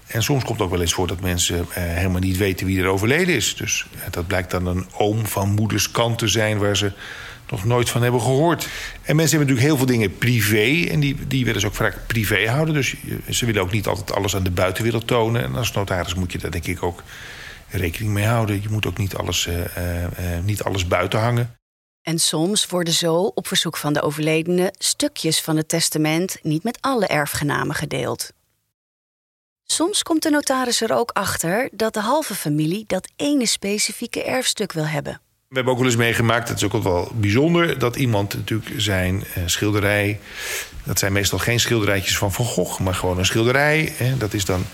en 0.06 0.22
soms 0.22 0.44
komt 0.44 0.56
het 0.56 0.66
ook 0.66 0.72
wel 0.72 0.80
eens 0.80 0.92
voor 0.92 1.06
dat 1.06 1.20
mensen 1.20 1.66
helemaal 1.70 2.20
niet 2.20 2.36
weten 2.36 2.66
wie 2.66 2.80
er 2.80 2.86
overleden 2.86 3.34
is. 3.34 3.56
Dus 3.56 3.86
dat 4.10 4.26
blijkt 4.26 4.50
dan 4.50 4.66
een 4.66 4.86
oom 4.96 5.26
van 5.26 5.50
moeders 5.50 5.90
kant 5.90 6.18
te 6.18 6.28
zijn 6.28 6.58
waar 6.58 6.76
ze 6.76 6.92
nog 7.50 7.64
nooit 7.64 7.90
van 7.90 8.02
hebben 8.02 8.20
gehoord. 8.20 8.68
En 9.02 9.16
mensen 9.16 9.38
hebben 9.38 9.54
natuurlijk 9.54 9.66
heel 9.66 9.76
veel 9.76 9.96
dingen 9.96 10.18
privé. 10.18 10.90
En 10.90 11.00
die, 11.00 11.16
die 11.26 11.44
willen 11.44 11.60
ze 11.60 11.66
ook 11.66 11.74
vaak 11.74 12.06
privé 12.06 12.48
houden. 12.48 12.74
Dus 12.74 12.94
ze 13.30 13.46
willen 13.46 13.62
ook 13.62 13.72
niet 13.72 13.86
altijd 13.86 14.12
alles 14.12 14.36
aan 14.36 14.42
de 14.42 14.50
buitenwereld 14.50 15.06
tonen. 15.06 15.42
En 15.42 15.54
als 15.54 15.72
notaris 15.72 16.14
moet 16.14 16.32
je 16.32 16.38
daar 16.38 16.50
denk 16.50 16.66
ik 16.66 16.82
ook 16.82 17.02
rekening 17.68 18.12
mee 18.12 18.26
houden. 18.26 18.62
Je 18.62 18.68
moet 18.70 18.86
ook 18.86 18.98
niet 18.98 19.14
alles, 19.14 19.46
uh, 19.46 19.54
niet 20.44 20.62
alles 20.62 20.86
buiten 20.86 21.20
hangen. 21.20 21.57
En 22.08 22.18
soms 22.18 22.66
worden 22.66 22.94
zo, 22.94 23.32
op 23.34 23.46
verzoek 23.46 23.76
van 23.76 23.92
de 23.92 24.02
overledene, 24.02 24.72
stukjes 24.78 25.40
van 25.40 25.56
het 25.56 25.68
testament 25.68 26.38
niet 26.42 26.62
met 26.64 26.78
alle 26.80 27.06
erfgenamen 27.06 27.74
gedeeld. 27.74 28.30
Soms 29.64 30.02
komt 30.02 30.22
de 30.22 30.30
notaris 30.30 30.80
er 30.80 30.94
ook 30.94 31.10
achter 31.10 31.68
dat 31.72 31.94
de 31.94 32.00
halve 32.00 32.34
familie 32.34 32.84
dat 32.86 33.08
ene 33.16 33.46
specifieke 33.46 34.24
erfstuk 34.24 34.72
wil 34.72 34.86
hebben. 34.86 35.20
We 35.48 35.54
hebben 35.54 35.72
ook 35.72 35.78
wel 35.78 35.88
eens 35.88 35.96
meegemaakt, 35.96 36.48
dat 36.48 36.56
is 36.56 36.64
ook 36.64 36.82
wel 36.82 37.12
bijzonder, 37.14 37.78
dat 37.78 37.96
iemand 37.96 38.34
natuurlijk 38.34 38.72
zijn 38.76 39.24
eh, 39.34 39.42
schilderij. 39.46 40.20
Dat 40.84 40.98
zijn 40.98 41.12
meestal 41.12 41.38
geen 41.38 41.60
schilderijtjes 41.60 42.18
van 42.18 42.32
Van 42.32 42.44
Gogh, 42.44 42.80
maar 42.80 42.94
gewoon 42.94 43.18
een 43.18 43.26
schilderij. 43.26 43.92
Hè, 43.96 44.16
dat 44.16 44.34
is 44.34 44.44
dan 44.44 44.64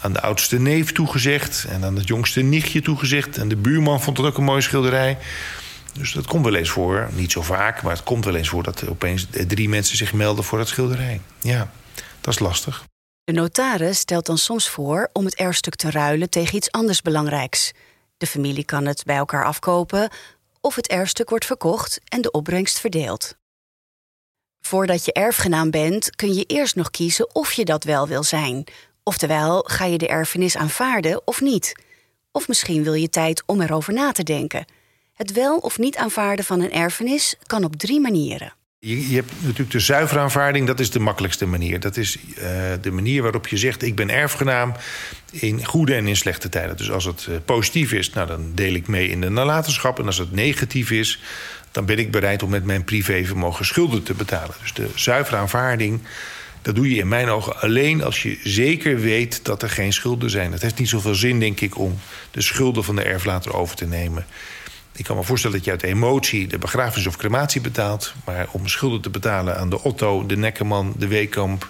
aan 0.00 0.12
de 0.12 0.20
oudste 0.20 0.58
neef 0.58 0.92
toegezegd 0.92 1.64
en 1.68 1.84
aan 1.84 1.96
het 1.96 2.08
jongste 2.08 2.40
nichtje 2.40 2.82
toegezegd. 2.82 3.36
En 3.36 3.48
de 3.48 3.56
buurman 3.56 4.02
vond 4.02 4.16
het 4.16 4.26
ook 4.26 4.38
een 4.38 4.44
mooie 4.44 4.60
schilderij. 4.60 5.18
Dus 5.98 6.12
dat 6.12 6.26
komt 6.26 6.44
wel 6.44 6.54
eens 6.54 6.70
voor. 6.70 7.08
Niet 7.12 7.32
zo 7.32 7.42
vaak, 7.42 7.82
maar 7.82 7.92
het 7.92 8.02
komt 8.02 8.24
wel 8.24 8.34
eens 8.34 8.48
voor 8.48 8.62
dat 8.62 8.88
opeens 8.88 9.26
drie 9.46 9.68
mensen 9.68 9.96
zich 9.96 10.12
melden 10.12 10.44
voor 10.44 10.58
dat 10.58 10.68
schilderij. 10.68 11.20
Ja, 11.40 11.70
dat 12.20 12.34
is 12.34 12.40
lastig. 12.40 12.84
De 13.24 13.32
notaris 13.32 13.98
stelt 13.98 14.26
dan 14.26 14.38
soms 14.38 14.68
voor 14.68 15.10
om 15.12 15.24
het 15.24 15.34
erfstuk 15.34 15.74
te 15.74 15.90
ruilen 15.90 16.30
tegen 16.30 16.56
iets 16.56 16.70
anders 16.70 17.02
belangrijks. 17.02 17.72
De 18.16 18.26
familie 18.26 18.64
kan 18.64 18.86
het 18.86 19.04
bij 19.04 19.16
elkaar 19.16 19.44
afkopen 19.44 20.10
of 20.60 20.74
het 20.74 20.86
erfstuk 20.86 21.28
wordt 21.28 21.44
verkocht 21.44 22.00
en 22.04 22.20
de 22.20 22.30
opbrengst 22.30 22.78
verdeeld. 22.78 23.36
Voordat 24.60 25.04
je 25.04 25.12
erfgenaam 25.12 25.70
bent, 25.70 26.16
kun 26.16 26.34
je 26.34 26.44
eerst 26.44 26.76
nog 26.76 26.90
kiezen 26.90 27.34
of 27.34 27.52
je 27.52 27.64
dat 27.64 27.84
wel 27.84 28.08
wil 28.08 28.22
zijn. 28.22 28.64
Oftewel, 29.02 29.62
ga 29.62 29.84
je 29.84 29.98
de 29.98 30.08
erfenis 30.08 30.56
aanvaarden 30.56 31.26
of 31.26 31.40
niet? 31.40 31.72
Of 32.32 32.48
misschien 32.48 32.82
wil 32.82 32.94
je 32.94 33.08
tijd 33.08 33.42
om 33.46 33.60
erover 33.60 33.92
na 33.92 34.12
te 34.12 34.22
denken. 34.22 34.64
Het 35.16 35.32
wel 35.32 35.56
of 35.56 35.78
niet 35.78 35.96
aanvaarden 35.96 36.44
van 36.44 36.60
een 36.60 36.72
erfenis 36.72 37.34
kan 37.46 37.64
op 37.64 37.76
drie 37.76 38.00
manieren. 38.00 38.52
Je, 38.78 39.08
je 39.08 39.14
hebt 39.14 39.32
natuurlijk 39.40 39.70
de 39.70 39.80
zuivere 39.80 40.20
aanvaarding, 40.20 40.66
dat 40.66 40.80
is 40.80 40.90
de 40.90 40.98
makkelijkste 40.98 41.46
manier. 41.46 41.80
Dat 41.80 41.96
is 41.96 42.16
uh, 42.16 42.42
de 42.80 42.90
manier 42.90 43.22
waarop 43.22 43.48
je 43.48 43.56
zegt: 43.56 43.82
ik 43.82 43.94
ben 43.94 44.10
erfgenaam 44.10 44.74
in 45.30 45.64
goede 45.64 45.94
en 45.94 46.06
in 46.06 46.16
slechte 46.16 46.48
tijden. 46.48 46.76
Dus 46.76 46.90
als 46.90 47.04
het 47.04 47.26
uh, 47.30 47.36
positief 47.44 47.92
is, 47.92 48.10
nou, 48.10 48.26
dan 48.26 48.52
deel 48.54 48.74
ik 48.74 48.88
mee 48.88 49.08
in 49.08 49.20
de 49.20 49.28
nalatenschap. 49.28 49.98
En 49.98 50.06
als 50.06 50.18
het 50.18 50.32
negatief 50.32 50.90
is, 50.90 51.20
dan 51.70 51.84
ben 51.84 51.98
ik 51.98 52.10
bereid 52.10 52.42
om 52.42 52.50
met 52.50 52.64
mijn 52.64 52.84
privévermogen 52.84 53.64
schulden 53.64 54.02
te 54.02 54.14
betalen. 54.14 54.54
Dus 54.60 54.72
de 54.72 54.88
zuivere 54.94 55.36
aanvaarding. 55.36 56.00
Dat 56.62 56.74
doe 56.74 56.90
je 56.90 57.00
in 57.00 57.08
mijn 57.08 57.28
ogen 57.28 57.60
alleen 57.60 58.02
als 58.04 58.22
je 58.22 58.38
zeker 58.42 59.00
weet 59.00 59.44
dat 59.44 59.62
er 59.62 59.70
geen 59.70 59.92
schulden 59.92 60.30
zijn. 60.30 60.52
Het 60.52 60.62
heeft 60.62 60.78
niet 60.78 60.88
zoveel 60.88 61.14
zin, 61.14 61.40
denk 61.40 61.60
ik, 61.60 61.78
om 61.78 61.98
de 62.30 62.40
schulden 62.40 62.84
van 62.84 62.96
de 62.96 63.02
erflater 63.02 63.54
over 63.54 63.76
te 63.76 63.86
nemen. 63.86 64.26
Ik 64.96 65.04
kan 65.04 65.16
me 65.16 65.22
voorstellen 65.22 65.56
dat 65.56 65.64
je 65.64 65.70
uit 65.70 65.82
emotie 65.82 66.46
de 66.46 66.58
begrafenis 66.58 67.06
of 67.06 67.16
crematie 67.16 67.60
betaalt. 67.60 68.14
Maar 68.24 68.46
om 68.50 68.68
schulden 68.68 69.00
te 69.00 69.10
betalen 69.10 69.58
aan 69.58 69.70
de 69.70 69.82
Otto, 69.82 70.26
de 70.26 70.36
Nekkerman, 70.36 70.94
de 70.96 71.06
Weekamp, 71.06 71.68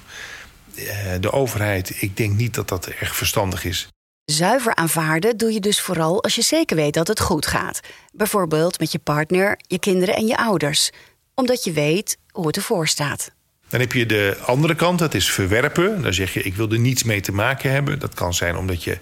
eh, 0.74 0.86
de 1.20 1.32
overheid. 1.32 2.02
Ik 2.02 2.16
denk 2.16 2.36
niet 2.36 2.54
dat 2.54 2.68
dat 2.68 2.86
erg 2.86 3.16
verstandig 3.16 3.64
is. 3.64 3.88
Zuiver 4.24 4.74
aanvaarden 4.74 5.36
doe 5.36 5.52
je 5.52 5.60
dus 5.60 5.80
vooral 5.80 6.22
als 6.22 6.34
je 6.34 6.42
zeker 6.42 6.76
weet 6.76 6.94
dat 6.94 7.08
het 7.08 7.20
goed 7.20 7.46
gaat. 7.46 7.80
Bijvoorbeeld 8.12 8.78
met 8.78 8.92
je 8.92 8.98
partner, 8.98 9.58
je 9.66 9.78
kinderen 9.78 10.14
en 10.14 10.26
je 10.26 10.36
ouders. 10.36 10.90
Omdat 11.34 11.64
je 11.64 11.72
weet 11.72 12.18
hoe 12.30 12.46
het 12.46 12.56
ervoor 12.56 12.88
staat. 12.88 13.30
Dan 13.68 13.80
heb 13.80 13.92
je 13.92 14.06
de 14.06 14.36
andere 14.44 14.74
kant, 14.74 14.98
dat 14.98 15.14
is 15.14 15.30
verwerpen. 15.30 16.02
Dan 16.02 16.14
zeg 16.14 16.34
je, 16.34 16.42
ik 16.42 16.54
wil 16.54 16.70
er 16.70 16.78
niets 16.78 17.02
mee 17.02 17.20
te 17.20 17.32
maken 17.32 17.70
hebben. 17.70 17.98
Dat 17.98 18.14
kan 18.14 18.34
zijn 18.34 18.56
omdat 18.56 18.84
je 18.84 18.98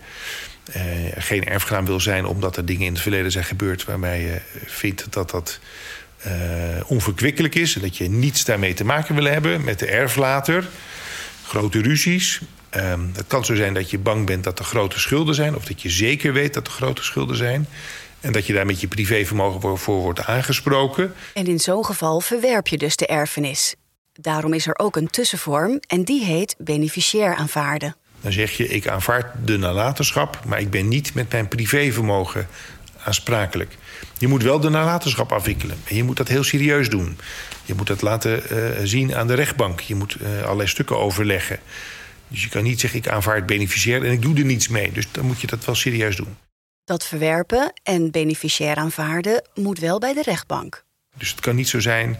uh, 0.76 0.83
geen 1.16 1.44
erfgenaam 1.44 1.85
wil 1.85 2.00
zijn 2.00 2.26
omdat 2.26 2.56
er 2.56 2.64
dingen 2.64 2.87
in 2.87 2.92
het 2.92 3.02
verleden 3.02 3.33
zijn 3.33 3.44
gebeurd 3.44 3.85
waarbij 3.85 4.21
je 4.21 4.40
vindt 4.66 5.12
dat 5.12 5.30
dat 5.30 5.59
uh, 6.26 6.33
onverkwikkelijk 6.87 7.54
is 7.54 7.75
en 7.75 7.80
dat 7.80 7.97
je 7.97 8.09
niets 8.09 8.44
daarmee 8.44 8.75
te 8.75 8.85
maken 8.85 9.14
wil 9.14 9.25
hebben 9.25 9.64
met 9.64 9.78
de 9.78 9.87
erflater. 9.87 10.68
Grote 11.44 11.83
ruzies. 11.83 12.40
Um, 12.76 13.11
het 13.16 13.26
kan 13.26 13.44
zo 13.44 13.54
zijn 13.54 13.75
dat 13.75 13.90
je 13.90 13.99
bang 13.99 14.26
bent 14.26 14.44
dat 14.44 14.59
er 14.59 14.64
grote 14.64 15.00
schulden 15.00 15.35
zijn, 15.35 15.56
of 15.56 15.64
dat 15.64 15.83
je 15.83 15.90
zeker 15.90 16.33
weet 16.33 16.54
dat 16.54 16.66
er 16.66 16.73
grote 16.73 17.02
schulden 17.02 17.37
zijn. 17.37 17.68
En 18.21 18.33
dat 18.33 18.47
je 18.47 18.52
daar 18.52 18.66
met 18.66 18.80
je 18.80 18.88
privévermogen 18.88 19.78
voor 19.78 20.00
wordt 20.00 20.25
aangesproken. 20.25 21.14
En 21.35 21.47
in 21.47 21.61
zo'n 21.61 21.85
geval 21.85 22.21
verwerp 22.21 22.68
je 22.68 22.78
dus 22.78 22.97
de 22.97 23.06
erfenis. 23.06 23.75
Daarom 24.12 24.52
is 24.52 24.66
er 24.66 24.78
ook 24.78 24.97
een 24.97 25.11
tussenvorm 25.11 25.80
en 25.87 26.04
die 26.04 26.25
heet 26.25 26.54
beneficiair 26.59 27.35
aanvaarden. 27.35 27.97
Dan 28.25 28.33
zeg 28.33 28.50
je, 28.50 28.69
ik 28.69 28.88
aanvaard 28.88 29.26
de 29.45 29.57
nalatenschap, 29.57 30.45
maar 30.45 30.61
ik 30.61 30.71
ben 30.71 30.88
niet 30.88 31.14
met 31.14 31.33
mijn 31.33 31.49
privévermogen 31.49 32.47
aansprakelijk. 33.04 33.76
Je 34.19 34.28
moet 34.28 34.43
wel 34.43 34.61
de 34.61 34.69
nalatenschap 34.69 35.33
afwikkelen. 35.33 35.76
En 35.85 35.97
je 35.97 36.02
moet 36.04 36.16
dat 36.16 36.28
heel 36.28 36.45
serieus 36.45 36.88
doen. 36.88 37.19
Je 37.64 37.75
moet 37.75 37.87
dat 37.87 38.02
laten 38.02 38.43
uh, 38.52 38.71
zien 38.83 39.14
aan 39.14 39.26
de 39.26 39.35
rechtbank. 39.35 39.81
Je 39.81 39.95
moet 39.95 40.16
uh, 40.21 40.43
allerlei 40.43 40.69
stukken 40.69 40.99
overleggen. 40.99 41.59
Dus 42.28 42.43
je 42.43 42.49
kan 42.49 42.62
niet 42.62 42.81
zeggen, 42.81 42.99
ik 42.99 43.09
aanvaard 43.09 43.47
beneficiair 43.47 44.04
en 44.04 44.12
ik 44.12 44.23
doe 44.23 44.37
er 44.37 44.45
niets 44.45 44.69
mee. 44.69 44.93
Dus 44.93 45.07
dan 45.11 45.25
moet 45.25 45.40
je 45.40 45.47
dat 45.47 45.64
wel 45.64 45.75
serieus 45.75 46.16
doen. 46.16 46.37
Dat 46.85 47.04
verwerpen 47.04 47.73
en 47.83 48.11
beneficiair 48.11 48.76
aanvaarden 48.76 49.43
moet 49.54 49.78
wel 49.78 49.99
bij 49.99 50.12
de 50.12 50.23
rechtbank. 50.23 50.85
Dus 51.16 51.31
het 51.31 51.40
kan 51.40 51.57
niet 51.57 51.69
zo 51.69 51.81
zijn 51.81 52.19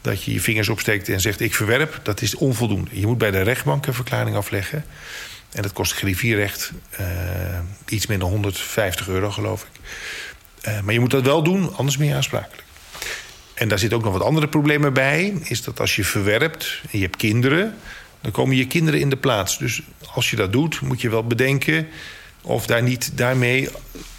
dat 0.00 0.22
je 0.22 0.32
je 0.32 0.40
vingers 0.40 0.68
opsteekt 0.68 1.08
en 1.08 1.20
zegt 1.20 1.40
ik 1.40 1.54
verwerp. 1.54 2.00
Dat 2.02 2.22
is 2.22 2.34
onvoldoende. 2.34 2.90
Je 2.92 3.06
moet 3.06 3.18
bij 3.18 3.30
de 3.30 3.42
rechtbank 3.42 3.86
een 3.86 3.94
verklaring 3.94 4.36
afleggen. 4.36 4.84
En 5.52 5.62
dat 5.62 5.72
kost 5.72 5.92
griffierecht 5.92 6.72
uh, 7.00 7.06
iets 7.88 8.06
minder 8.06 8.28
150 8.28 9.08
euro, 9.08 9.30
geloof 9.30 9.62
ik. 9.62 9.80
Uh, 10.68 10.80
maar 10.80 10.92
je 10.92 11.00
moet 11.00 11.10
dat 11.10 11.24
wel 11.24 11.42
doen, 11.42 11.74
anders 11.76 11.96
ben 11.96 12.06
je 12.06 12.14
aansprakelijk. 12.14 12.64
En 13.54 13.68
daar 13.68 13.78
zit 13.78 13.92
ook 13.92 14.02
nog 14.02 14.12
wat 14.12 14.22
andere 14.22 14.48
problemen 14.48 14.92
bij. 14.92 15.34
Is 15.42 15.62
dat 15.62 15.80
als 15.80 15.96
je 15.96 16.04
verwerpt 16.04 16.80
en 16.90 16.98
je 16.98 17.04
hebt 17.04 17.16
kinderen, 17.16 17.74
dan 18.20 18.30
komen 18.32 18.56
je 18.56 18.66
kinderen 18.66 19.00
in 19.00 19.10
de 19.10 19.16
plaats. 19.16 19.58
Dus 19.58 19.82
als 20.14 20.30
je 20.30 20.36
dat 20.36 20.52
doet, 20.52 20.80
moet 20.80 21.00
je 21.00 21.10
wel 21.10 21.24
bedenken 21.24 21.88
of 22.42 22.66
daar 22.66 22.82
niet 22.82 23.10
daarmee 23.14 23.68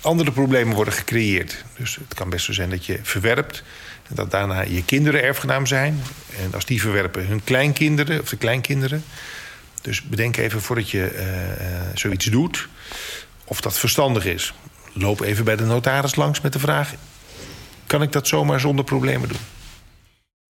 andere 0.02 0.32
problemen 0.32 0.76
worden 0.76 0.94
gecreëerd. 0.94 1.64
Dus 1.78 1.96
het 1.96 2.14
kan 2.14 2.30
best 2.30 2.46
zo 2.46 2.54
zijn 2.54 2.70
dat 2.70 2.86
je 2.86 3.00
verwerpt 3.04 3.64
en 4.10 4.16
dat 4.16 4.32
daarna 4.32 4.62
je 4.62 4.84
kinderen 4.86 5.24
erfgenaam 5.24 5.66
zijn. 5.66 6.02
En 6.44 6.54
als 6.54 6.66
die 6.66 6.82
verwerpen 6.82 7.28
hun 7.28 7.44
kleinkinderen 7.44 8.22
of 8.22 8.30
de 8.30 8.38
kleinkinderen. 8.38 9.04
Dus 9.82 10.02
bedenk 10.02 10.38
even 10.38 10.62
voordat 10.62 10.90
je 10.90 11.16
uh, 11.16 11.98
zoiets 11.98 12.26
doet 12.26 12.68
of 13.44 13.62
dat 13.62 13.80
verstandig 13.80 14.26
is. 14.26 14.54
Loop 14.94 15.22
even 15.22 15.46
bij 15.46 15.56
de 15.56 15.64
notaris 15.64 16.16
langs 16.16 16.42
met 16.42 16.54
de 16.54 16.60
vraag: 16.60 16.94
kan 17.88 18.02
ik 18.02 18.12
dat 18.12 18.28
zomaar 18.28 18.60
zonder 18.60 18.86
problemen 18.86 19.30
doen? 19.30 19.40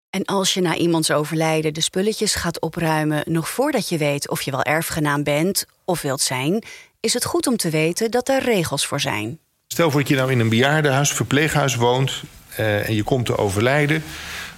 En 0.09 0.25
als 0.25 0.53
je 0.53 0.61
na 0.61 0.75
iemands 0.75 1.11
overlijden 1.11 1.73
de 1.73 1.81
spulletjes 1.81 2.35
gaat 2.35 2.59
opruimen 2.59 3.23
nog 3.25 3.49
voordat 3.49 3.89
je 3.89 3.97
weet 3.97 4.29
of 4.29 4.41
je 4.41 4.51
wel 4.51 4.63
erfgenaam 4.63 5.23
bent 5.23 5.65
of 5.85 6.01
wilt 6.01 6.21
zijn, 6.21 6.63
is 6.99 7.13
het 7.13 7.25
goed 7.25 7.47
om 7.47 7.57
te 7.57 7.69
weten 7.69 8.11
dat 8.11 8.29
er 8.29 8.43
regels 8.43 8.85
voor 8.85 8.99
zijn. 8.99 9.39
Stel 9.67 9.91
voor 9.91 9.99
dat 9.99 10.09
je 10.09 10.15
nou 10.15 10.31
in 10.31 10.39
een 10.39 10.49
bejaardenhuis, 10.49 11.11
verpleeghuis 11.11 11.75
woont 11.75 12.23
uh, 12.59 12.87
en 12.87 12.95
je 12.95 13.03
komt 13.03 13.25
te 13.25 13.37
overlijden. 13.37 14.03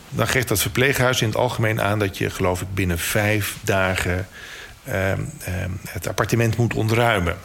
Dan 0.09 0.27
geeft 0.27 0.47
dat 0.47 0.61
verpleeghuis 0.61 1.21
in 1.21 1.27
het 1.27 1.37
algemeen 1.37 1.81
aan 1.81 1.99
dat 1.99 2.17
je, 2.17 2.29
geloof 2.29 2.61
ik, 2.61 2.73
binnen 2.73 2.99
vijf 2.99 3.57
dagen 3.61 4.27
het 5.89 6.07
appartement 6.07 6.57
moet 6.57 6.73
ontruimen. 6.73 7.35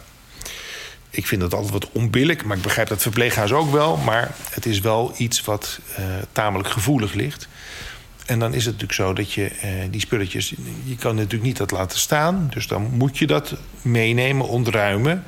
Ik 1.09 1.27
vind 1.27 1.41
dat 1.41 1.53
altijd 1.53 1.71
wat 1.71 1.91
onbillijk, 1.91 2.45
maar 2.45 2.57
ik 2.57 2.63
begrijp 2.63 2.87
dat 2.87 3.01
verpleeghuis 3.01 3.51
ook 3.51 3.71
wel. 3.71 3.97
Maar 3.97 4.31
het 4.49 4.65
is 4.65 4.79
wel 4.79 5.13
iets 5.17 5.41
wat 5.41 5.79
uh, 5.99 6.05
tamelijk 6.31 6.69
gevoelig 6.69 7.13
ligt. 7.13 7.47
En 8.25 8.39
dan 8.39 8.53
is 8.53 8.65
het 8.65 8.73
natuurlijk 8.73 8.99
zo 8.99 9.13
dat 9.13 9.33
je 9.33 9.51
uh, 9.51 9.69
die 9.91 10.01
spulletjes... 10.01 10.53
je 10.83 10.95
kan 10.95 11.15
natuurlijk 11.15 11.43
niet 11.43 11.57
dat 11.57 11.71
laten 11.71 11.99
staan. 11.99 12.47
Dus 12.53 12.67
dan 12.67 12.89
moet 12.91 13.17
je 13.17 13.27
dat 13.27 13.55
meenemen, 13.81 14.47
ontruimen. 14.47 15.23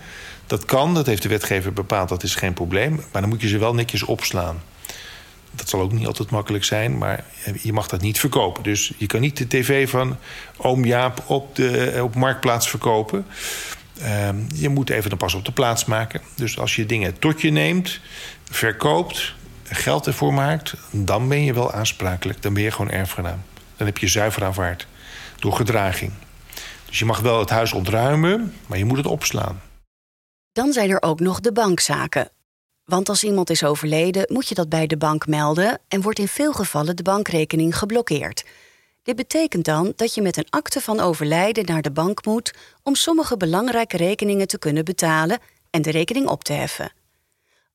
Dat 0.47 0.65
kan, 0.65 0.93
dat 0.93 1.05
heeft 1.05 1.21
de 1.21 1.29
wetgever 1.29 1.73
bepaald, 1.73 2.09
dat 2.09 2.23
is 2.23 2.35
geen 2.35 2.53
probleem. 2.53 2.95
Maar 3.11 3.21
dan 3.21 3.29
moet 3.29 3.41
je 3.41 3.47
ze 3.47 3.57
wel 3.57 3.73
netjes 3.73 4.03
opslaan. 4.03 4.61
Dat 5.55 5.69
zal 5.69 5.81
ook 5.81 5.91
niet 5.91 6.07
altijd 6.07 6.29
makkelijk 6.29 6.63
zijn, 6.63 6.97
maar 6.97 7.23
je 7.61 7.73
mag 7.73 7.87
dat 7.87 8.01
niet 8.01 8.19
verkopen. 8.19 8.63
Dus 8.63 8.93
je 8.97 9.05
kan 9.05 9.21
niet 9.21 9.37
de 9.37 9.47
tv 9.47 9.89
van 9.89 10.17
oom 10.57 10.85
Jaap 10.85 11.23
op, 11.25 11.55
de, 11.55 11.99
op 12.03 12.15
Marktplaats 12.15 12.69
verkopen. 12.69 13.25
Uh, 14.01 14.29
je 14.53 14.69
moet 14.69 14.89
even 14.89 15.11
een 15.11 15.17
pas 15.17 15.33
op 15.33 15.45
de 15.45 15.51
plaats 15.51 15.85
maken. 15.85 16.21
Dus 16.35 16.59
als 16.59 16.75
je 16.75 16.85
dingen 16.85 17.19
tot 17.19 17.41
je 17.41 17.51
neemt, 17.51 17.99
verkoopt, 18.51 19.33
geld 19.63 20.07
ervoor 20.07 20.33
maakt... 20.33 20.73
dan 20.91 21.27
ben 21.27 21.43
je 21.43 21.53
wel 21.53 21.71
aansprakelijk. 21.71 22.41
Dan 22.41 22.53
ben 22.53 22.63
je 22.63 22.71
gewoon 22.71 22.91
erfgenaam. 22.91 23.41
Dan 23.77 23.87
heb 23.87 23.97
je 23.97 24.07
zuiver 24.07 24.43
aanvaard. 24.43 24.87
Door 25.39 25.53
gedraging. 25.53 26.11
Dus 26.85 26.99
je 26.99 27.05
mag 27.05 27.19
wel 27.19 27.39
het 27.39 27.49
huis 27.49 27.73
ontruimen, 27.73 28.53
maar 28.65 28.77
je 28.77 28.85
moet 28.85 28.97
het 28.97 29.05
opslaan. 29.05 29.61
Dan 30.51 30.73
zijn 30.73 30.89
er 30.89 31.01
ook 31.01 31.19
nog 31.19 31.39
de 31.39 31.51
bankzaken. 31.51 32.29
Want 32.85 33.09
als 33.09 33.23
iemand 33.23 33.49
is 33.49 33.63
overleden, 33.63 34.25
moet 34.33 34.47
je 34.47 34.55
dat 34.55 34.69
bij 34.69 34.87
de 34.87 34.97
bank 34.97 35.27
melden 35.27 35.79
en 35.87 36.01
wordt 36.01 36.19
in 36.19 36.27
veel 36.27 36.53
gevallen 36.53 36.95
de 36.95 37.03
bankrekening 37.03 37.77
geblokkeerd. 37.77 38.45
Dit 39.03 39.15
betekent 39.15 39.65
dan 39.65 39.93
dat 39.95 40.13
je 40.13 40.21
met 40.21 40.37
een 40.37 40.49
akte 40.49 40.81
van 40.81 40.99
overlijden 40.99 41.65
naar 41.65 41.81
de 41.81 41.91
bank 41.91 42.25
moet 42.25 42.53
om 42.83 42.95
sommige 42.95 43.37
belangrijke 43.37 43.97
rekeningen 43.97 44.47
te 44.47 44.59
kunnen 44.59 44.85
betalen 44.85 45.39
en 45.69 45.81
de 45.81 45.91
rekening 45.91 46.27
op 46.27 46.43
te 46.43 46.53
heffen. 46.53 46.91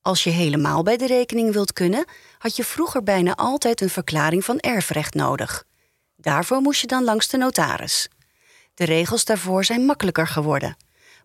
Als 0.01 0.23
je 0.23 0.29
helemaal 0.29 0.83
bij 0.83 0.97
de 0.97 1.07
rekening 1.07 1.53
wilt 1.53 1.73
kunnen, 1.73 2.05
had 2.37 2.55
je 2.55 2.63
vroeger 2.63 3.03
bijna 3.03 3.35
altijd 3.35 3.81
een 3.81 3.89
verklaring 3.89 4.45
van 4.45 4.59
erfrecht 4.59 5.13
nodig. 5.13 5.63
Daarvoor 6.15 6.61
moest 6.61 6.81
je 6.81 6.87
dan 6.87 7.03
langs 7.03 7.27
de 7.27 7.37
notaris. 7.37 8.09
De 8.73 8.85
regels 8.85 9.25
daarvoor 9.25 9.65
zijn 9.65 9.85
makkelijker 9.85 10.27
geworden. 10.27 10.77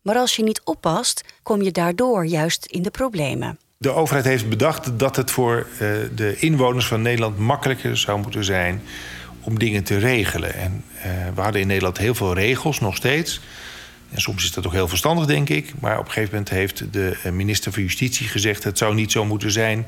Maar 0.02 0.16
als 0.16 0.36
je 0.36 0.42
niet 0.42 0.60
oppast, 0.64 1.20
kom 1.42 1.62
je 1.62 1.72
daardoor 1.72 2.26
juist 2.26 2.66
in 2.66 2.82
de 2.82 2.90
problemen. 2.90 3.58
De 3.86 3.92
overheid 3.92 4.24
heeft 4.24 4.48
bedacht 4.48 4.98
dat 4.98 5.16
het 5.16 5.30
voor 5.30 5.66
uh, 5.72 5.88
de 6.14 6.36
inwoners 6.38 6.86
van 6.86 7.02
Nederland 7.02 7.38
makkelijker 7.38 7.96
zou 7.96 8.20
moeten 8.20 8.44
zijn 8.44 8.82
om 9.40 9.58
dingen 9.58 9.82
te 9.82 9.98
regelen. 9.98 10.54
En 10.54 10.84
uh, 10.96 11.02
we 11.34 11.40
hadden 11.40 11.60
in 11.60 11.66
Nederland 11.66 11.98
heel 11.98 12.14
veel 12.14 12.34
regels, 12.34 12.80
nog 12.80 12.96
steeds. 12.96 13.40
En 14.10 14.20
soms 14.20 14.44
is 14.44 14.52
dat 14.52 14.66
ook 14.66 14.72
heel 14.72 14.88
verstandig, 14.88 15.26
denk 15.26 15.48
ik. 15.48 15.72
Maar 15.80 15.98
op 15.98 16.04
een 16.04 16.12
gegeven 16.12 16.30
moment 16.30 16.48
heeft 16.48 16.92
de 16.92 17.18
eh, 17.22 17.32
minister 17.32 17.72
van 17.72 17.82
Justitie 17.82 18.28
gezegd... 18.28 18.64
het 18.64 18.78
zou 18.78 18.94
niet 18.94 19.12
zo 19.12 19.24
moeten 19.24 19.50
zijn 19.50 19.86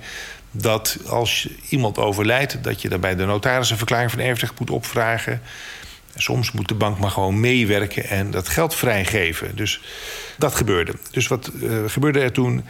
dat 0.51 0.99
als 1.07 1.49
iemand 1.69 1.99
overlijdt... 1.99 2.65
dat 2.65 2.83
je 2.83 2.89
dan 2.89 3.01
bij 3.01 3.17
de 3.17 3.25
notaris 3.25 3.71
een 3.71 3.77
verklaring 3.77 4.11
van 4.11 4.21
erfrecht 4.21 4.59
moet 4.59 4.71
opvragen. 4.71 5.41
Soms 6.17 6.53
moet 6.53 6.69
de 6.69 6.75
bank 6.75 6.99
maar 6.99 7.11
gewoon 7.11 7.41
meewerken 7.41 8.09
en 8.09 8.31
dat 8.31 8.49
geld 8.49 8.75
vrijgeven. 8.75 9.57
Dus 9.57 9.81
dat 10.39 10.55
gebeurde. 10.55 10.93
Dus 11.11 11.27
wat 11.27 11.51
uh, 11.55 11.79
gebeurde 11.87 12.21
er 12.21 12.33
toen? 12.33 12.65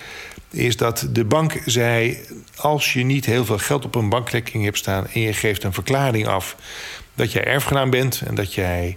Is 0.51 0.77
dat 0.77 1.07
de 1.11 1.25
bank 1.25 1.63
zei: 1.67 2.19
als 2.57 2.93
je 2.93 3.05
niet 3.05 3.25
heel 3.25 3.45
veel 3.45 3.59
geld 3.59 3.85
op 3.85 3.95
een 3.95 4.09
bankrekening 4.09 4.65
hebt 4.65 4.79
staan 4.79 5.07
en 5.07 5.21
je 5.21 5.33
geeft 5.33 5.65
een 5.65 5.73
verklaring 5.73 6.27
af 6.27 6.57
dat 7.15 7.33
jij 7.33 7.45
erfgenaam 7.45 7.91
bent 7.91 8.23
en 8.27 8.35
dat 8.35 8.55
jij, 8.55 8.97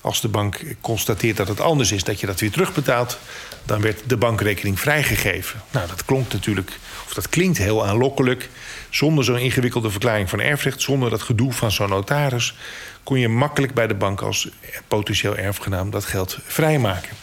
als 0.00 0.20
de 0.20 0.28
bank 0.28 0.60
constateert 0.80 1.36
dat 1.36 1.48
het 1.48 1.60
anders 1.60 1.92
is, 1.92 2.04
dat 2.04 2.20
je 2.20 2.26
dat 2.26 2.40
weer 2.40 2.50
terugbetaalt, 2.50 3.18
dan 3.64 3.80
werd 3.80 4.02
de 4.06 4.16
bankrekening 4.16 4.80
vrijgegeven. 4.80 5.62
Nou, 5.70 5.88
dat 5.88 6.04
klonk 6.04 6.32
natuurlijk, 6.32 6.78
of 7.06 7.14
dat 7.14 7.28
klinkt 7.28 7.58
heel 7.58 7.86
aanlokkelijk. 7.86 8.48
Zonder 8.90 9.24
zo'n 9.24 9.38
ingewikkelde 9.38 9.90
verklaring 9.90 10.28
van 10.28 10.40
erfrecht, 10.40 10.82
zonder 10.82 11.10
dat 11.10 11.22
gedoe 11.22 11.52
van 11.52 11.70
zo'n 11.70 11.88
notaris, 11.88 12.54
kon 13.02 13.18
je 13.18 13.28
makkelijk 13.28 13.74
bij 13.74 13.86
de 13.86 13.94
bank 13.94 14.20
als 14.20 14.48
potentieel 14.88 15.36
erfgenaam 15.36 15.90
dat 15.90 16.04
geld 16.04 16.38
vrijmaken. 16.46 17.21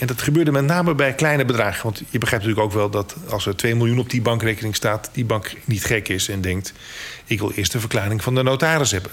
En 0.00 0.06
dat 0.06 0.22
gebeurde 0.22 0.52
met 0.52 0.64
name 0.64 0.94
bij 0.94 1.14
kleine 1.14 1.44
bedragen. 1.44 1.82
Want 1.82 2.02
je 2.08 2.18
begrijpt 2.18 2.46
natuurlijk 2.46 2.72
ook 2.72 2.80
wel 2.80 2.90
dat 2.90 3.16
als 3.28 3.46
er 3.46 3.56
2 3.56 3.74
miljoen 3.74 3.98
op 3.98 4.10
die 4.10 4.22
bankrekening 4.22 4.76
staat, 4.76 5.10
die 5.12 5.24
bank 5.24 5.52
niet 5.64 5.84
gek 5.84 6.08
is 6.08 6.28
en 6.28 6.40
denkt: 6.40 6.72
ik 7.24 7.38
wil 7.38 7.50
eerst 7.50 7.72
de 7.72 7.80
verklaring 7.80 8.22
van 8.22 8.34
de 8.34 8.42
notaris 8.42 8.90
hebben. 8.90 9.10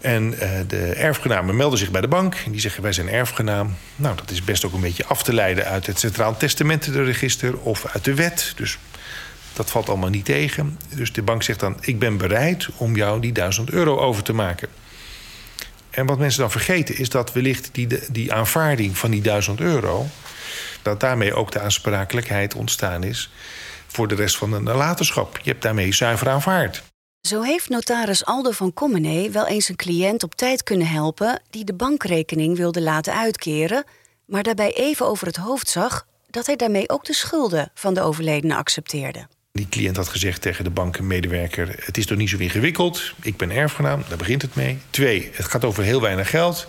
En 0.00 0.32
uh, 0.32 0.50
de 0.66 0.92
erfgenamen 0.92 1.56
melden 1.56 1.78
zich 1.78 1.90
bij 1.90 2.00
de 2.00 2.08
bank. 2.08 2.34
En 2.44 2.50
die 2.50 2.60
zeggen: 2.60 2.82
Wij 2.82 2.92
zijn 2.92 3.08
erfgenaam. 3.08 3.74
Nou, 3.96 4.16
dat 4.16 4.30
is 4.30 4.44
best 4.44 4.64
ook 4.64 4.72
een 4.72 4.80
beetje 4.80 5.06
af 5.06 5.22
te 5.22 5.32
leiden 5.32 5.64
uit 5.64 5.86
het 5.86 5.98
Centraal 5.98 6.36
Testamentenregister 6.36 7.58
of 7.58 7.86
uit 7.86 8.04
de 8.04 8.14
wet. 8.14 8.52
Dus 8.56 8.78
dat 9.52 9.70
valt 9.70 9.88
allemaal 9.88 10.10
niet 10.10 10.24
tegen. 10.24 10.78
Dus 10.94 11.12
de 11.12 11.22
bank 11.22 11.42
zegt 11.42 11.60
dan: 11.60 11.76
Ik 11.80 11.98
ben 11.98 12.16
bereid 12.16 12.68
om 12.76 12.96
jou 12.96 13.20
die 13.20 13.32
1000 13.32 13.70
euro 13.70 13.98
over 13.98 14.22
te 14.22 14.32
maken. 14.32 14.68
En 15.98 16.06
wat 16.06 16.18
mensen 16.18 16.40
dan 16.40 16.50
vergeten 16.50 16.98
is 16.98 17.08
dat 17.08 17.32
wellicht 17.32 17.68
die, 17.72 17.88
die 18.10 18.32
aanvaarding 18.32 18.98
van 18.98 19.10
die 19.10 19.22
1000 19.22 19.60
euro... 19.60 20.06
dat 20.82 21.00
daarmee 21.00 21.34
ook 21.34 21.52
de 21.52 21.60
aansprakelijkheid 21.60 22.54
ontstaan 22.54 23.02
is 23.02 23.30
voor 23.86 24.08
de 24.08 24.14
rest 24.14 24.36
van 24.36 24.50
de 24.50 24.60
nalatenschap. 24.60 25.38
Je 25.42 25.50
hebt 25.50 25.62
daarmee 25.62 25.92
zuiver 25.92 26.28
aanvaard. 26.28 26.82
Zo 27.20 27.42
heeft 27.42 27.68
notaris 27.68 28.24
Aldo 28.24 28.50
van 28.50 28.74
Commenee 28.74 29.30
wel 29.30 29.46
eens 29.46 29.68
een 29.68 29.76
cliënt 29.76 30.22
op 30.22 30.34
tijd 30.34 30.62
kunnen 30.62 30.88
helpen... 30.88 31.42
die 31.50 31.64
de 31.64 31.74
bankrekening 31.74 32.56
wilde 32.56 32.80
laten 32.80 33.14
uitkeren... 33.14 33.84
maar 34.26 34.42
daarbij 34.42 34.72
even 34.74 35.06
over 35.06 35.26
het 35.26 35.36
hoofd 35.36 35.68
zag 35.68 36.06
dat 36.30 36.46
hij 36.46 36.56
daarmee 36.56 36.88
ook 36.88 37.04
de 37.04 37.14
schulden 37.14 37.70
van 37.74 37.94
de 37.94 38.00
overledene 38.00 38.56
accepteerde. 38.56 39.26
Die 39.58 39.68
cliënt 39.68 39.96
had 39.96 40.08
gezegd 40.08 40.42
tegen 40.42 40.64
de 40.64 40.70
bankenmedewerker... 40.70 41.74
het 41.84 41.98
is 41.98 42.06
toch 42.06 42.18
niet 42.18 42.28
zo 42.28 42.36
ingewikkeld, 42.36 43.14
ik 43.22 43.36
ben 43.36 43.50
erfgenaam, 43.50 44.04
daar 44.08 44.18
begint 44.18 44.42
het 44.42 44.54
mee. 44.54 44.78
Twee, 44.90 45.30
het 45.32 45.46
gaat 45.46 45.64
over 45.64 45.82
heel 45.82 46.00
weinig 46.00 46.30
geld 46.30 46.68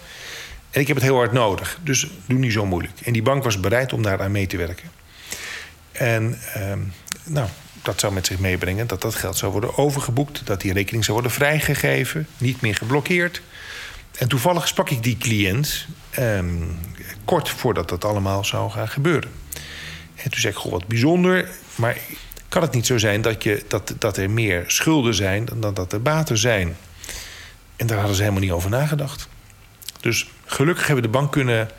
en 0.72 0.82
ik 0.82 0.88
heb 0.88 0.96
het 0.96 1.06
heel 1.06 1.16
hard 1.16 1.32
nodig. 1.32 1.80
Dus 1.84 2.08
doe 2.26 2.40
niet 2.40 2.52
zo 2.52 2.66
moeilijk. 2.66 3.00
En 3.04 3.14
die 3.14 3.22
bank 3.22 3.44
was 3.44 3.60
bereid 3.60 3.94
om 3.94 4.02
daaraan 4.02 4.32
mee 4.32 4.48
te 4.48 4.58
werken. 4.58 4.90
En 5.92 6.40
ehm, 6.54 6.80
nou, 7.24 7.48
dat 7.82 8.00
zou 8.00 8.14
met 8.14 8.26
zich 8.26 8.40
meebrengen 8.40 8.88
dat 8.88 9.02
dat 9.02 9.16
geld 9.16 9.38
zou 9.38 9.52
worden 9.52 9.78
overgeboekt... 9.78 10.46
dat 10.46 10.62
die 10.62 10.74
rekening 10.74 11.04
zou 11.04 11.18
worden 11.18 11.38
vrijgegeven, 11.38 12.28
niet 12.38 12.62
meer 12.62 12.76
geblokkeerd. 12.76 13.42
En 14.18 14.28
toevallig 14.28 14.68
sprak 14.68 14.90
ik 14.90 15.04
die 15.04 15.18
cliënt 15.18 15.86
ehm, 16.10 16.64
kort 17.26 17.50
voordat 17.50 17.90
dat 17.90 18.06
allemaal 18.06 18.46
zou 18.46 18.72
gaan 18.72 18.90
gebeuren. 18.90 19.32
En 20.16 20.32
toen 20.32 20.40
zei 20.40 20.54
ik, 20.54 20.60
goh, 20.60 20.72
wat 20.72 20.88
bijzonder, 20.88 21.50
maar 21.76 21.98
kan 22.50 22.62
het 22.62 22.72
niet 22.72 22.86
zo 22.86 22.98
zijn 22.98 23.22
dat, 23.22 23.44
je, 23.44 23.64
dat, 23.68 23.94
dat 23.98 24.18
er 24.18 24.30
meer 24.30 24.64
schulden 24.68 25.14
zijn 25.14 25.48
dan 25.60 25.74
dat 25.74 25.94
er 25.94 26.02
baten 26.02 26.38
zijn. 26.38 26.76
En 27.76 27.88
daar 27.88 27.98
hadden 27.98 28.16
ze 28.16 28.22
helemaal 28.22 28.44
niet 28.44 28.52
over 28.52 28.70
nagedacht. 28.70 29.28
Dus 30.00 30.30
gelukkig 30.46 30.88
hebben 30.88 31.04
we 31.04 31.12
de 31.12 31.18
bank 31.18 31.32
kunnen 31.32 31.70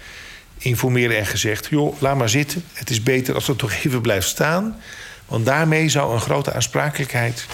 informeren 0.58 1.16
en 1.18 1.26
gezegd: 1.26 1.66
joh, 1.70 2.00
laat 2.00 2.16
maar 2.16 2.28
zitten. 2.28 2.64
Het 2.72 2.90
is 2.90 3.02
beter 3.02 3.34
als 3.34 3.46
het 3.46 3.58
toch 3.58 3.72
even 3.72 4.00
blijft 4.00 4.28
staan. 4.28 4.80
Want 5.26 5.46
daarmee 5.46 5.88
zou 5.88 6.14
een 6.14 6.20
grote 6.20 6.52
aansprakelijkheid 6.52 7.46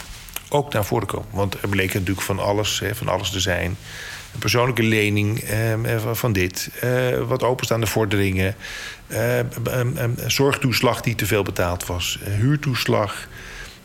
ook 0.49 0.73
naar 0.73 0.85
voren 0.85 1.07
komen. 1.07 1.29
Want 1.31 1.63
er 1.63 1.69
bleek 1.69 1.95
natuurlijk 1.95 2.27
van 2.27 2.39
alles, 2.39 2.83
van 2.93 3.09
alles 3.09 3.31
te 3.31 3.41
zijn. 3.41 3.77
Een 4.37 4.43
persoonlijke 4.43 4.83
lening 4.83 5.41
eh, 5.41 6.13
van 6.13 6.33
dit, 6.33 6.71
eh, 6.81 6.91
wat 7.27 7.43
openstaande 7.43 7.87
vorderingen, 7.87 8.55
uh, 9.09 9.41
zorgtoeslag 10.27 11.01
die 11.01 11.15
te 11.15 11.27
veel 11.27 11.43
betaald 11.43 11.87
was, 11.87 12.19
huurtoeslag. 12.25 13.29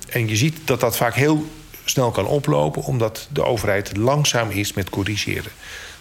En 0.09 0.27
je 0.27 0.35
ziet 0.35 0.57
dat 0.65 0.79
dat 0.79 0.97
vaak 0.97 1.13
heel 1.13 1.51
snel 1.85 2.11
kan 2.11 2.25
oplopen, 2.25 2.83
omdat 2.83 3.27
de 3.31 3.43
overheid 3.43 3.97
langzaam 3.97 4.49
is 4.49 4.73
met 4.73 4.89
corrigeren. 4.89 5.51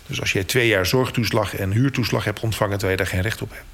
Dus 0.07 0.21
als 0.21 0.33
je 0.33 0.45
twee 0.45 0.69
jaar 0.69 0.87
zorgtoeslag 0.87 1.57
en 1.57 1.73
huurtoeslag 1.73 2.25
hebt 2.25 2.41
ontvangen 2.41 2.79
terwijl 2.79 2.99
je 2.99 3.05
daar 3.05 3.13
geen 3.13 3.23
recht 3.23 3.43
op 3.43 3.51
hebt, 3.51 3.65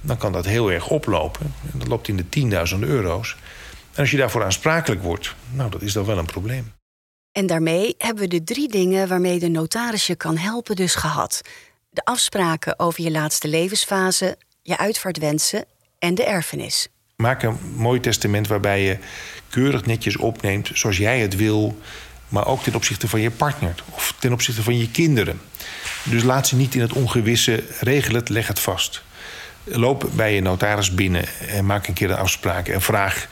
dan 0.00 0.16
kan 0.16 0.32
dat 0.32 0.44
heel 0.44 0.72
erg 0.72 0.88
oplopen. 0.88 1.54
Dat 1.72 1.88
loopt 1.88 2.08
in 2.08 2.16
de 2.16 2.28
tienduizenden 2.28 2.88
euro's. 2.88 3.36
En 3.92 4.00
als 4.00 4.10
je 4.10 4.16
daarvoor 4.16 4.44
aansprakelijk 4.44 5.02
wordt, 5.02 5.34
nou, 5.50 5.70
dat 5.70 5.82
is 5.82 5.92
dan 5.92 6.04
wel 6.04 6.18
een 6.18 6.24
probleem. 6.24 6.77
En 7.32 7.46
daarmee 7.46 7.94
hebben 7.98 8.22
we 8.22 8.28
de 8.28 8.44
drie 8.44 8.68
dingen 8.68 9.08
waarmee 9.08 9.38
de 9.38 9.48
notaris 9.48 10.06
je 10.06 10.16
kan 10.16 10.36
helpen 10.36 10.76
dus 10.76 10.94
gehad. 10.94 11.40
De 11.90 12.04
afspraken 12.04 12.78
over 12.78 13.02
je 13.02 13.10
laatste 13.10 13.48
levensfase, 13.48 14.38
je 14.62 14.78
uitvaartwensen 14.78 15.64
en 15.98 16.14
de 16.14 16.24
erfenis. 16.24 16.88
Maak 17.16 17.42
een 17.42 17.58
mooi 17.76 18.00
testament 18.00 18.48
waarbij 18.48 18.82
je 18.82 18.98
keurig 19.48 19.86
netjes 19.86 20.16
opneemt 20.16 20.70
zoals 20.74 20.96
jij 20.96 21.20
het 21.20 21.36
wil, 21.36 21.78
maar 22.28 22.46
ook 22.46 22.62
ten 22.62 22.74
opzichte 22.74 23.08
van 23.08 23.20
je 23.20 23.30
partner 23.30 23.74
of 23.90 24.14
ten 24.18 24.32
opzichte 24.32 24.62
van 24.62 24.78
je 24.78 24.90
kinderen. 24.90 25.40
Dus 26.02 26.22
laat 26.22 26.46
ze 26.46 26.56
niet 26.56 26.74
in 26.74 26.80
het 26.80 26.92
ongewisse, 26.92 27.64
regel 27.80 28.14
het, 28.14 28.28
leg 28.28 28.46
het 28.46 28.60
vast. 28.60 29.02
Loop 29.64 30.08
bij 30.14 30.34
je 30.34 30.40
notaris 30.40 30.94
binnen 30.94 31.24
en 31.48 31.66
maak 31.66 31.86
een 31.86 31.94
keer 31.94 32.10
een 32.10 32.16
afspraak 32.16 32.68
en 32.68 32.82
vraag: 32.82 33.28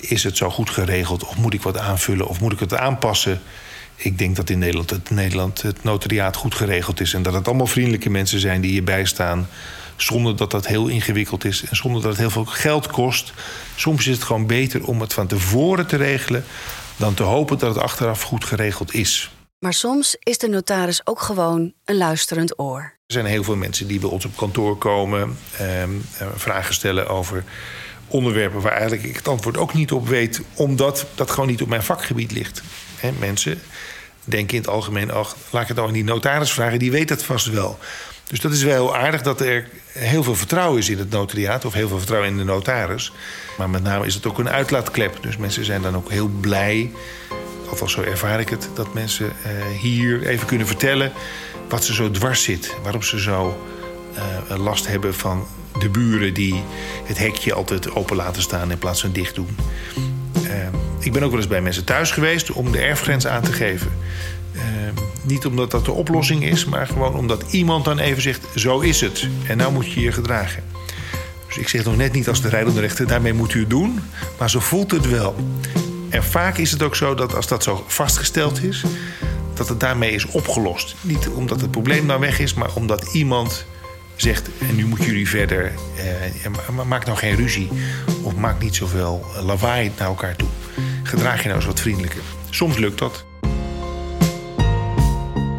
is 0.00 0.24
het 0.24 0.36
zo 0.36 0.50
goed 0.50 0.70
geregeld 0.70 1.24
of 1.24 1.36
moet 1.36 1.54
ik 1.54 1.62
wat 1.62 1.78
aanvullen 1.78 2.28
of 2.28 2.40
moet 2.40 2.52
ik 2.52 2.60
het 2.60 2.74
aanpassen? 2.74 3.40
Ik 3.96 4.18
denk 4.18 4.36
dat 4.36 4.50
in 4.50 4.58
Nederland 4.58 4.90
het, 4.90 5.10
Nederland 5.10 5.62
het 5.62 5.84
notariaat 5.84 6.36
goed 6.36 6.54
geregeld 6.54 7.00
is 7.00 7.14
en 7.14 7.22
dat 7.22 7.34
het 7.34 7.46
allemaal 7.46 7.66
vriendelijke 7.66 8.10
mensen 8.10 8.40
zijn 8.40 8.60
die 8.60 8.74
je 8.74 8.82
bijstaan 8.82 9.48
Zonder 10.02 10.36
dat 10.36 10.50
dat 10.50 10.66
heel 10.66 10.86
ingewikkeld 10.86 11.44
is 11.44 11.64
en 11.64 11.76
zonder 11.76 12.02
dat 12.02 12.10
het 12.10 12.20
heel 12.20 12.30
veel 12.30 12.44
geld 12.44 12.86
kost. 12.86 13.32
Soms 13.76 14.06
is 14.06 14.14
het 14.14 14.22
gewoon 14.22 14.46
beter 14.46 14.84
om 14.84 15.00
het 15.00 15.12
van 15.12 15.26
tevoren 15.26 15.86
te 15.86 15.96
regelen 15.96 16.44
dan 16.96 17.14
te 17.14 17.22
hopen 17.22 17.58
dat 17.58 17.74
het 17.74 17.84
achteraf 17.84 18.22
goed 18.22 18.44
geregeld 18.44 18.94
is. 18.94 19.30
Maar 19.58 19.74
soms 19.74 20.16
is 20.18 20.38
de 20.38 20.48
notaris 20.48 21.06
ook 21.06 21.20
gewoon 21.20 21.72
een 21.84 21.96
luisterend 21.96 22.58
oor. 22.58 22.80
Er 22.80 23.12
zijn 23.12 23.24
heel 23.24 23.44
veel 23.44 23.56
mensen 23.56 23.86
die 23.86 24.00
bij 24.00 24.08
ons 24.08 24.24
op 24.24 24.36
kantoor 24.36 24.78
komen, 24.78 25.38
ehm, 25.58 25.90
eh, 26.18 26.26
vragen 26.34 26.74
stellen 26.74 27.08
over 27.08 27.44
onderwerpen 28.10 28.60
waar 28.60 28.72
eigenlijk 28.72 29.02
ik 29.02 29.16
het 29.16 29.28
antwoord 29.28 29.56
ook 29.56 29.74
niet 29.74 29.92
op 29.92 30.08
weet, 30.08 30.40
omdat 30.54 31.06
dat 31.14 31.30
gewoon 31.30 31.48
niet 31.48 31.62
op 31.62 31.68
mijn 31.68 31.82
vakgebied 31.82 32.32
ligt. 32.32 32.62
Mensen 33.18 33.60
denken 34.24 34.56
in 34.56 34.60
het 34.60 34.70
algemeen, 34.70 35.10
ach, 35.10 35.36
laat 35.50 35.62
ik 35.62 35.68
het 35.68 35.76
dan 35.76 35.86
aan 35.86 35.92
die 35.92 36.04
notaris 36.04 36.52
vragen, 36.52 36.78
die 36.78 36.90
weet 36.90 37.08
het 37.08 37.22
vast 37.22 37.46
wel. 37.46 37.78
Dus 38.26 38.40
dat 38.40 38.52
is 38.52 38.62
wel 38.62 38.74
heel 38.74 38.96
aardig 38.96 39.22
dat 39.22 39.40
er 39.40 39.68
heel 39.92 40.22
veel 40.22 40.34
vertrouwen 40.34 40.78
is 40.78 40.88
in 40.88 40.98
het 40.98 41.10
notariaat... 41.10 41.64
of 41.64 41.72
heel 41.72 41.88
veel 41.88 41.98
vertrouwen 41.98 42.30
in 42.30 42.36
de 42.36 42.44
notaris. 42.44 43.12
Maar 43.58 43.70
met 43.70 43.82
name 43.82 44.06
is 44.06 44.14
het 44.14 44.26
ook 44.26 44.38
een 44.38 44.48
uitlaatklep. 44.48 45.18
Dus 45.20 45.36
mensen 45.36 45.64
zijn 45.64 45.82
dan 45.82 45.96
ook 45.96 46.10
heel 46.10 46.28
blij, 46.28 46.90
althans 47.68 47.92
zo 47.92 48.02
ervaar 48.02 48.40
ik 48.40 48.48
het... 48.48 48.68
dat 48.74 48.94
mensen 48.94 49.26
uh, 49.26 49.80
hier 49.80 50.26
even 50.26 50.46
kunnen 50.46 50.66
vertellen 50.66 51.12
wat 51.68 51.84
ze 51.84 51.94
zo 51.94 52.10
dwars 52.10 52.42
zit. 52.42 52.74
Waarom 52.82 53.02
ze 53.02 53.20
zo 53.20 53.66
last 54.58 54.86
hebben 54.86 55.14
van 55.14 55.46
de 55.78 55.88
buren... 55.88 56.34
die 56.34 56.62
het 57.04 57.18
hekje 57.18 57.54
altijd 57.54 57.94
open 57.94 58.16
laten 58.16 58.42
staan 58.42 58.70
in 58.70 58.78
plaats 58.78 59.00
van 59.00 59.12
dicht 59.12 59.34
doen. 59.34 59.56
Uh, 60.42 60.50
ik 60.98 61.12
ben 61.12 61.22
ook 61.22 61.30
wel 61.30 61.38
eens 61.38 61.48
bij 61.48 61.62
mensen 61.62 61.84
thuis 61.84 62.10
geweest 62.10 62.52
om 62.52 62.72
de 62.72 62.78
erfgrens 62.78 63.26
aan 63.26 63.42
te 63.42 63.52
geven... 63.52 63.90
Niet 65.22 65.46
omdat 65.46 65.70
dat 65.70 65.84
de 65.84 65.92
oplossing 65.92 66.44
is, 66.44 66.64
maar 66.64 66.86
gewoon 66.86 67.14
omdat 67.14 67.44
iemand 67.50 67.84
dan 67.84 67.98
even 67.98 68.22
zegt: 68.22 68.46
zo 68.54 68.80
is 68.80 69.00
het. 69.00 69.28
En 69.46 69.56
nou 69.56 69.72
moet 69.72 69.92
je 69.92 70.00
je 70.00 70.12
gedragen. 70.12 70.62
Dus 71.46 71.58
ik 71.58 71.68
zeg 71.68 71.84
nog 71.84 71.96
net 71.96 72.12
niet 72.12 72.28
als 72.28 72.42
de 72.42 72.48
rijdende 72.48 72.80
rechter, 72.80 73.06
daarmee 73.06 73.32
moet 73.32 73.54
u 73.54 73.60
het 73.60 73.70
doen. 73.70 74.00
Maar 74.38 74.50
zo 74.50 74.60
voelt 74.60 74.90
het 74.90 75.08
wel. 75.08 75.36
En 76.08 76.24
vaak 76.24 76.58
is 76.58 76.70
het 76.70 76.82
ook 76.82 76.96
zo 76.96 77.14
dat 77.14 77.34
als 77.34 77.46
dat 77.46 77.62
zo 77.62 77.84
vastgesteld 77.86 78.62
is, 78.62 78.84
dat 79.54 79.68
het 79.68 79.80
daarmee 79.80 80.12
is 80.12 80.26
opgelost. 80.26 80.94
Niet 81.00 81.28
omdat 81.28 81.60
het 81.60 81.70
probleem 81.70 82.06
dan 82.06 82.20
weg 82.20 82.38
is, 82.38 82.54
maar 82.54 82.74
omdat 82.74 83.12
iemand 83.12 83.64
zegt: 84.20 84.48
en 84.68 84.76
nu 84.76 84.86
moeten 84.86 85.06
jullie 85.06 85.28
verder. 85.28 85.72
Eh, 85.96 86.84
maak 86.84 87.04
nou 87.04 87.18
geen 87.18 87.34
ruzie. 87.34 87.68
Of 88.22 88.34
maak 88.34 88.62
niet 88.62 88.74
zoveel 88.74 89.24
lawaai 89.42 89.92
naar 89.98 90.08
elkaar 90.08 90.36
toe. 90.36 90.48
Gedraag 91.02 91.38
je 91.38 91.44
nou 91.44 91.56
eens 91.56 91.66
wat 91.66 91.80
vriendelijker. 91.80 92.20
Soms 92.50 92.76
lukt 92.76 92.98
dat. 92.98 93.24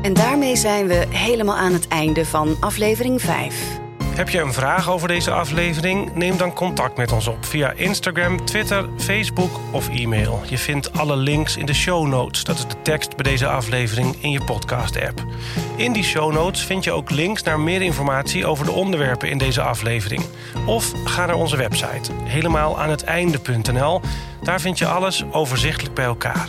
En 0.02 0.13
daarmee 0.13 0.56
zijn 0.56 0.88
we 0.88 1.06
helemaal 1.10 1.58
aan 1.58 1.74
het 1.74 1.88
einde 1.88 2.26
van 2.26 2.58
aflevering 2.60 3.21
5. 3.21 3.81
Heb 4.22 4.30
je 4.30 4.40
een 4.40 4.54
vraag 4.54 4.90
over 4.90 5.08
deze 5.08 5.32
aflevering? 5.32 6.16
Neem 6.16 6.38
dan 6.38 6.54
contact 6.54 6.98
met 6.98 7.12
ons 7.12 7.28
op 7.28 7.46
via 7.46 7.72
Instagram, 7.72 8.46
Twitter, 8.46 8.90
Facebook 8.98 9.60
of 9.72 9.90
e-mail. 9.90 10.42
Je 10.50 10.58
vindt 10.58 10.94
alle 10.94 11.16
links 11.16 11.58
in 11.58 11.66
de 11.66 11.74
show 11.74 12.08
notes. 12.08 12.44
Dat 12.44 12.58
is 12.58 12.68
de 12.68 12.82
tekst 12.82 13.16
bij 13.16 13.32
deze 13.32 13.48
aflevering 13.48 14.16
in 14.20 14.32
je 14.32 14.44
podcast-app. 14.44 15.26
In 15.76 15.94
die 15.94 16.04
show 16.04 16.34
notes 16.34 16.64
vind 16.64 16.84
je 16.84 16.92
ook 16.92 17.10
links 17.10 17.44
naar 17.44 17.60
meer 17.60 17.82
informatie 17.82 18.46
over 18.46 18.66
de 18.66 18.72
onderwerpen 18.72 19.30
in 19.30 19.38
deze 19.38 19.62
aflevering. 19.62 20.24
Of 20.66 20.92
ga 21.06 21.26
naar 21.26 21.36
onze 21.36 21.58
website, 21.58 22.12
helemaal 22.24 22.80
aan 22.80 22.90
het 22.90 23.04
einde.nl. 23.04 24.02
Daar 24.44 24.62
vind 24.62 24.78
je 24.78 24.88
alles 24.88 25.24
overzichtelijk 25.32 25.96
bij 25.96 26.06
elkaar. 26.06 26.48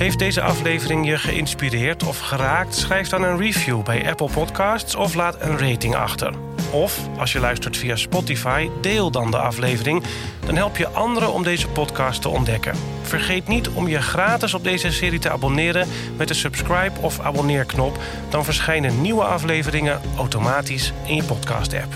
Heeft 0.00 0.18
deze 0.18 0.42
aflevering 0.42 1.06
je 1.06 1.18
geïnspireerd 1.18 2.02
of 2.02 2.18
geraakt? 2.18 2.74
Schrijf 2.74 3.08
dan 3.08 3.22
een 3.22 3.38
review 3.38 3.82
bij 3.82 4.08
Apple 4.10 4.30
Podcasts 4.30 4.94
of 4.94 5.14
laat 5.14 5.36
een 5.40 5.58
rating 5.58 5.94
achter. 5.94 6.34
Of 6.70 7.08
als 7.18 7.32
je 7.32 7.40
luistert 7.40 7.76
via 7.76 7.96
Spotify, 7.96 8.68
deel 8.80 9.10
dan 9.10 9.30
de 9.30 9.38
aflevering. 9.38 10.04
Dan 10.46 10.56
help 10.56 10.76
je 10.76 10.88
anderen 10.88 11.32
om 11.32 11.42
deze 11.42 11.68
podcast 11.68 12.22
te 12.22 12.28
ontdekken. 12.28 12.74
Vergeet 13.02 13.48
niet 13.48 13.68
om 13.68 13.88
je 13.88 14.02
gratis 14.02 14.54
op 14.54 14.64
deze 14.64 14.92
serie 14.92 15.18
te 15.18 15.30
abonneren 15.30 15.88
met 16.16 16.28
de 16.28 16.34
subscribe 16.34 17.00
of 17.00 17.20
abonneerknop. 17.20 17.98
Dan 18.28 18.44
verschijnen 18.44 19.00
nieuwe 19.00 19.24
afleveringen 19.24 20.00
automatisch 20.16 20.92
in 21.06 21.14
je 21.14 21.24
podcast-app. 21.24 21.94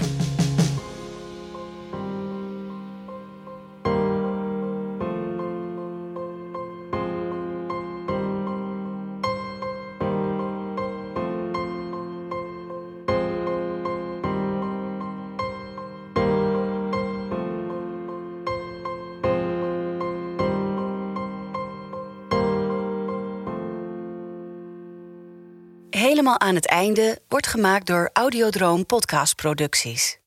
Aan 26.45 26.55
het 26.55 26.67
einde 26.67 27.19
wordt 27.29 27.47
gemaakt 27.47 27.87
door 27.87 28.11
Audiodroom 28.13 28.87
Podcastproducties. 28.87 30.19